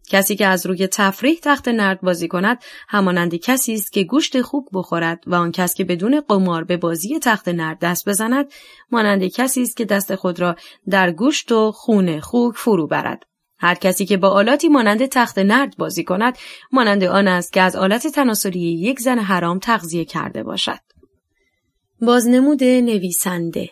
کسی 0.08 0.36
که 0.36 0.46
از 0.46 0.66
روی 0.66 0.86
تفریح 0.86 1.38
تخت 1.42 1.68
نرد 1.68 2.00
بازی 2.00 2.28
کند 2.28 2.58
همانند 2.88 3.34
کسی 3.34 3.74
است 3.74 3.92
که 3.92 4.04
گوشت 4.04 4.42
خوب 4.42 4.68
بخورد 4.72 5.24
و 5.26 5.34
آن 5.34 5.52
کس 5.52 5.74
که 5.74 5.84
بدون 5.84 6.20
قمار 6.20 6.64
به 6.64 6.76
بازی 6.76 7.18
تخت 7.18 7.48
نرد 7.48 7.78
دست 7.78 8.08
بزند 8.08 8.46
مانند 8.90 9.26
کسی 9.26 9.62
است 9.62 9.76
که 9.76 9.84
دست 9.84 10.14
خود 10.14 10.40
را 10.40 10.56
در 10.90 11.10
گوشت 11.10 11.52
و 11.52 11.72
خون 11.72 12.20
خوک 12.20 12.56
فرو 12.56 12.86
برد. 12.86 13.22
هر 13.58 13.74
کسی 13.74 14.06
که 14.06 14.16
با 14.16 14.28
آلاتی 14.28 14.68
مانند 14.68 15.06
تخت 15.06 15.38
نرد 15.38 15.76
بازی 15.76 16.04
کند 16.04 16.38
مانند 16.72 17.04
آن 17.04 17.28
است 17.28 17.52
که 17.52 17.60
از 17.60 17.76
آلت 17.76 18.06
تناسلی 18.06 18.60
یک 18.60 19.00
زن 19.00 19.18
حرام 19.18 19.58
تغذیه 19.58 20.04
کرده 20.04 20.42
باشد. 20.42 20.80
بازنمود 22.00 22.64
نویسنده 22.64 23.70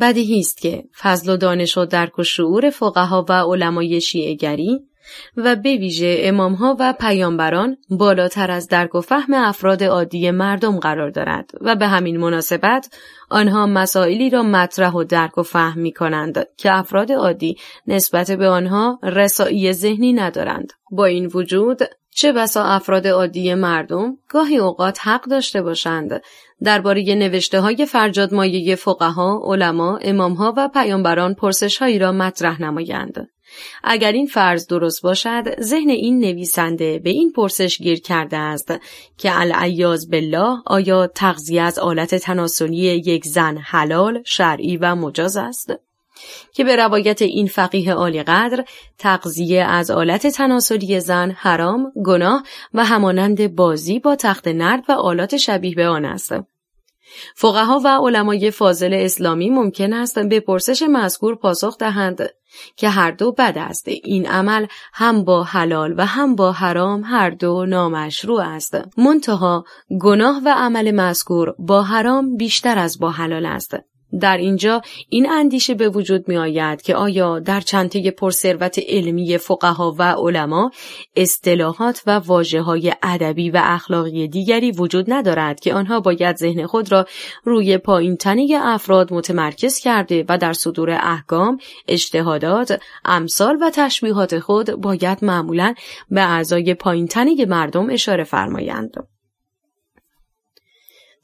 بدیهی 0.00 0.40
است 0.40 0.58
که 0.58 0.84
فضل 0.98 1.32
و 1.32 1.36
دانش 1.36 1.78
و 1.78 1.84
درک 1.84 2.18
و 2.18 2.22
شعور 2.22 2.70
فقها 2.70 3.26
و 3.28 3.32
علمای 3.32 4.00
شیعهگری 4.00 4.87
و 5.36 5.56
به 5.56 5.76
ویژه 5.76 6.16
امامها 6.20 6.76
و 6.80 6.94
پیامبران 7.00 7.76
بالاتر 7.90 8.50
از 8.50 8.68
درک 8.68 8.94
و 8.94 9.00
فهم 9.00 9.34
افراد 9.34 9.84
عادی 9.84 10.30
مردم 10.30 10.78
قرار 10.78 11.10
دارد 11.10 11.50
و 11.60 11.76
به 11.76 11.86
همین 11.86 12.16
مناسبت 12.16 12.90
آنها 13.30 13.66
مسائلی 13.66 14.30
را 14.30 14.42
مطرح 14.42 14.92
و 14.92 15.04
درک 15.04 15.38
و 15.38 15.42
فهم 15.42 15.80
می 15.80 15.92
کنند 15.92 16.46
که 16.56 16.72
افراد 16.72 17.12
عادی 17.12 17.56
نسبت 17.86 18.30
به 18.30 18.48
آنها 18.48 18.98
رسایی 19.02 19.72
ذهنی 19.72 20.12
ندارند. 20.12 20.72
با 20.90 21.04
این 21.04 21.26
وجود 21.26 21.78
چه 22.18 22.32
بسا 22.32 22.64
افراد 22.64 23.06
عادی 23.06 23.54
مردم 23.54 24.16
گاهی 24.28 24.58
اوقات 24.58 24.98
حق 25.02 25.24
داشته 25.24 25.62
باشند 25.62 26.22
درباره 26.62 27.14
نوشته 27.14 27.60
های 27.60 27.86
فرجاد 27.86 28.34
مایه 28.34 28.74
فقها، 28.74 29.42
علما، 29.44 29.98
امامها 30.02 30.54
و 30.56 30.68
پیامبران 30.68 31.34
پرسش 31.34 31.78
هایی 31.78 31.98
را 31.98 32.12
مطرح 32.12 32.62
نمایند. 32.62 33.28
اگر 33.84 34.12
این 34.12 34.26
فرض 34.26 34.66
درست 34.66 35.02
باشد 35.02 35.60
ذهن 35.60 35.90
این 35.90 36.18
نویسنده 36.18 36.98
به 36.98 37.10
این 37.10 37.32
پرسش 37.32 37.78
گیر 37.78 38.00
کرده 38.00 38.36
است 38.36 38.72
که 39.18 39.40
العیاز 39.40 40.10
بالله 40.10 40.56
آیا 40.66 41.06
تغذیه 41.06 41.62
از 41.62 41.78
آلت 41.78 42.14
تناسلی 42.14 42.76
یک 42.76 43.24
زن 43.24 43.56
حلال 43.56 44.22
شرعی 44.26 44.76
و 44.76 44.94
مجاز 44.94 45.36
است؟ 45.36 45.72
که 46.52 46.64
به 46.64 46.76
روایت 46.76 47.22
این 47.22 47.46
فقیه 47.46 47.92
عالی 47.92 48.22
قدر 48.22 48.64
تغذیه 48.98 49.64
از 49.64 49.90
آلت 49.90 50.26
تناسلی 50.26 51.00
زن 51.00 51.30
حرام 51.30 51.92
گناه 52.04 52.42
و 52.74 52.84
همانند 52.84 53.54
بازی 53.54 53.98
با 53.98 54.16
تخت 54.16 54.48
نرد 54.48 54.84
و 54.88 54.92
آلات 54.92 55.36
شبیه 55.36 55.74
به 55.74 55.88
آن 55.88 56.04
است. 56.04 56.32
فقها 57.34 57.80
و 57.84 57.88
علمای 57.88 58.50
فاضل 58.50 58.94
اسلامی 58.94 59.50
ممکن 59.50 59.92
است 59.92 60.18
به 60.18 60.40
پرسش 60.40 60.82
مذکور 60.82 61.36
پاسخ 61.36 61.78
دهند 61.78 62.30
که 62.76 62.88
هر 62.88 63.10
دو 63.10 63.32
بد 63.32 63.54
است. 63.58 63.88
این 63.88 64.26
عمل 64.26 64.66
هم 64.92 65.24
با 65.24 65.44
حلال 65.44 65.94
و 65.96 66.06
هم 66.06 66.36
با 66.36 66.52
حرام 66.52 67.04
هر 67.04 67.30
دو 67.30 67.66
نامشروع 67.66 68.42
است. 68.42 68.76
منتها 68.98 69.64
گناه 70.00 70.40
و 70.44 70.54
عمل 70.56 70.90
مذکور 70.90 71.54
با 71.58 71.82
حرام 71.82 72.36
بیشتر 72.36 72.78
از 72.78 72.98
با 72.98 73.10
حلال 73.10 73.46
است. 73.46 73.76
در 74.20 74.36
اینجا 74.36 74.82
این 75.08 75.30
اندیشه 75.30 75.74
به 75.74 75.88
وجود 75.88 76.28
می 76.28 76.36
آید 76.36 76.82
که 76.82 76.94
آیا 76.94 77.38
در 77.38 77.60
چنته 77.60 78.10
پرثروت 78.10 78.78
علمی 78.88 79.38
فقها 79.38 79.94
و 79.98 80.02
علما 80.02 80.70
اصطلاحات 81.16 82.02
و 82.06 82.18
واجه 82.18 82.60
های 82.60 82.92
ادبی 83.02 83.50
و 83.50 83.60
اخلاقی 83.64 84.28
دیگری 84.28 84.70
وجود 84.70 85.12
ندارد 85.12 85.60
که 85.60 85.74
آنها 85.74 86.00
باید 86.00 86.36
ذهن 86.36 86.66
خود 86.66 86.92
را 86.92 87.06
روی 87.44 87.78
پایین 87.78 88.16
تنه 88.16 88.48
افراد 88.62 89.12
متمرکز 89.12 89.78
کرده 89.78 90.24
و 90.28 90.38
در 90.38 90.52
صدور 90.52 90.90
احکام، 90.90 91.58
اجتهادات، 91.88 92.80
امثال 93.04 93.58
و 93.60 93.70
تشبیهات 93.70 94.38
خود 94.38 94.70
باید 94.70 95.24
معمولا 95.24 95.74
به 96.10 96.20
اعضای 96.20 96.74
پایین 96.74 97.06
تنه 97.06 97.46
مردم 97.46 97.90
اشاره 97.90 98.24
فرمایند. 98.24 99.17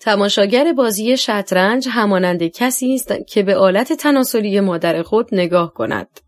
تماشاگر 0.00 0.72
بازی 0.72 1.16
شطرنج 1.16 1.88
همانند 1.90 2.42
کسی 2.42 2.94
است 2.94 3.14
که 3.28 3.42
به 3.42 3.56
آلت 3.56 3.92
تناسلی 3.92 4.60
مادر 4.60 5.02
خود 5.02 5.28
نگاه 5.32 5.74
کند. 5.74 6.20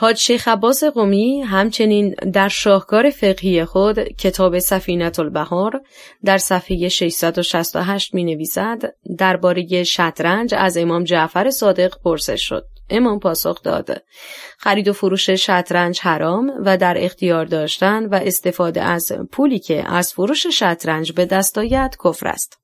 حاج 0.00 0.16
شیخ 0.16 0.48
عباس 0.48 0.84
قومی 0.84 1.40
همچنین 1.40 2.14
در 2.32 2.48
شاهکار 2.48 3.10
فقهی 3.10 3.64
خود 3.64 3.98
کتاب 3.98 4.58
سفینت 4.58 5.18
البهار 5.18 5.82
در 6.24 6.38
صفحه 6.38 6.88
668 6.88 8.14
می 8.14 8.24
نویسد 8.24 8.82
درباره 9.18 9.84
شطرنج 9.84 10.54
از 10.54 10.76
امام 10.76 11.04
جعفر 11.04 11.50
صادق 11.50 11.94
پرسش 12.04 12.42
شد. 12.48 12.77
امام 12.90 13.18
پاسخ 13.18 13.62
داد 13.62 14.02
خرید 14.58 14.88
و 14.88 14.92
فروش 14.92 15.30
شطرنج 15.30 16.00
حرام 16.00 16.52
و 16.64 16.76
در 16.76 16.96
اختیار 16.98 17.44
داشتن 17.44 18.06
و 18.06 18.14
استفاده 18.14 18.82
از 18.82 19.12
پولی 19.32 19.58
که 19.58 19.90
از 19.92 20.12
فروش 20.12 20.46
شطرنج 20.46 21.12
به 21.12 21.26
دست 21.26 21.58
آید 21.58 21.96
کفر 22.04 22.28
است 22.28 22.58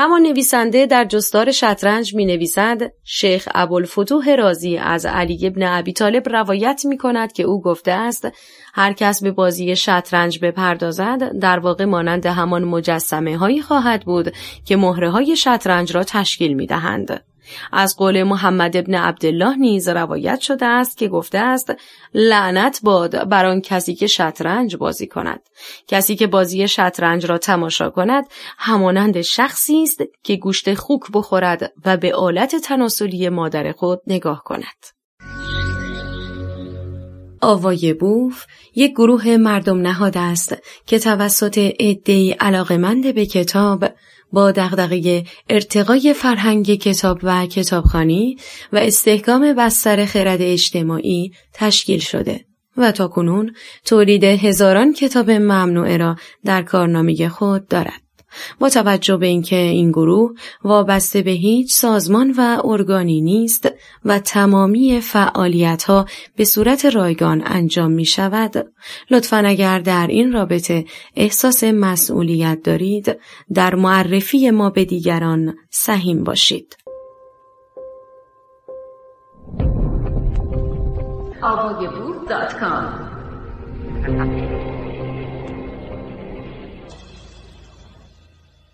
همان 0.00 0.22
نویسنده 0.22 0.86
در 0.86 1.04
جستار 1.04 1.50
شطرنج 1.50 2.14
می 2.14 2.26
نویسد 2.26 2.92
شیخ 3.04 3.48
ابوالفتوح 3.54 4.34
رازی 4.34 4.76
از 4.76 5.06
علی 5.06 5.46
ابن 5.46 5.62
ابی 5.62 5.92
طالب 5.92 6.28
روایت 6.28 6.82
می 6.84 6.98
کند 6.98 7.32
که 7.32 7.42
او 7.42 7.62
گفته 7.62 7.92
است 7.92 8.28
هر 8.74 8.92
کس 8.92 9.22
به 9.22 9.30
بازی 9.30 9.76
شطرنج 9.76 10.38
بپردازد 10.42 11.38
در 11.38 11.58
واقع 11.58 11.84
مانند 11.84 12.26
همان 12.26 12.64
مجسمه 12.64 13.36
هایی 13.36 13.62
خواهد 13.62 14.04
بود 14.04 14.32
که 14.64 14.76
مهره 14.76 15.10
های 15.10 15.36
شطرنج 15.36 15.92
را 15.92 16.04
تشکیل 16.04 16.52
می 16.52 16.66
دهند. 16.66 17.24
از 17.72 17.96
قول 17.96 18.22
محمد 18.22 18.76
ابن 18.76 18.94
عبدالله 18.94 19.56
نیز 19.56 19.88
روایت 19.88 20.40
شده 20.40 20.66
است 20.66 20.98
که 20.98 21.08
گفته 21.08 21.38
است 21.38 21.74
لعنت 22.14 22.80
باد 22.82 23.28
بر 23.28 23.46
آن 23.46 23.60
کسی 23.60 23.94
که 23.94 24.06
شطرنج 24.06 24.76
بازی 24.76 25.06
کند. 25.06 25.40
کسی 25.86 26.16
که 26.16 26.26
بازی 26.26 26.68
شطرنج 26.68 27.26
را 27.26 27.38
تماشا 27.38 27.90
کند 27.90 28.24
همانند 28.58 29.20
شخصی 29.20 29.82
است 29.82 30.02
که 30.22 30.36
گوشت 30.36 30.74
خوک 30.74 31.02
بخورد 31.14 31.72
و 31.84 31.96
به 31.96 32.14
آلت 32.14 32.56
تناسلی 32.56 33.28
مادر 33.28 33.72
خود 33.72 34.00
نگاه 34.06 34.42
کند. 34.44 34.98
آوای 37.40 37.92
بوف 37.92 38.46
یک 38.74 38.90
گروه 38.90 39.36
مردم 39.36 39.80
نهاد 39.80 40.18
است 40.18 40.56
که 40.86 40.98
توسط 40.98 41.58
عدهای 41.80 42.32
علاقمند 42.32 43.14
به 43.14 43.26
کتاب 43.26 43.84
با 44.32 44.50
دغدغه 44.50 45.24
ارتقای 45.48 46.14
فرهنگ 46.14 46.74
کتاب 46.74 47.18
و 47.22 47.46
کتابخانی 47.46 48.36
و 48.72 48.76
استحکام 48.76 49.52
بستر 49.52 50.04
خرد 50.04 50.42
اجتماعی 50.42 51.32
تشکیل 51.52 51.98
شده 51.98 52.44
و 52.76 52.92
تا 52.92 53.08
کنون 53.08 53.54
تولید 53.84 54.24
هزاران 54.24 54.92
کتاب 54.92 55.30
ممنوعه 55.30 55.96
را 55.96 56.16
در 56.44 56.62
کارنامه 56.62 57.28
خود 57.28 57.68
دارد. 57.68 58.07
با 58.58 58.68
توجه 58.68 59.16
به 59.16 59.26
اینکه 59.26 59.56
این 59.56 59.90
گروه 59.90 60.30
وابسته 60.64 61.22
به 61.22 61.30
هیچ 61.30 61.72
سازمان 61.72 62.34
و 62.38 62.62
ارگانی 62.64 63.20
نیست 63.20 63.68
و 64.04 64.18
تمامی 64.18 65.00
فعالیت 65.00 65.82
ها 65.82 66.06
به 66.36 66.44
صورت 66.44 66.84
رایگان 66.84 67.42
انجام 67.46 67.90
می 67.90 68.04
شود 68.04 68.72
لطفا 69.10 69.36
اگر 69.36 69.78
در 69.78 70.06
این 70.06 70.32
رابطه 70.32 70.84
احساس 71.16 71.64
مسئولیت 71.64 72.62
دارید 72.64 73.18
در 73.54 73.74
معرفی 73.74 74.50
ما 74.50 74.70
به 74.70 74.84
دیگران 74.84 75.56
سهیم 75.70 76.24
باشید. 76.24 76.76
آوای 81.42 81.88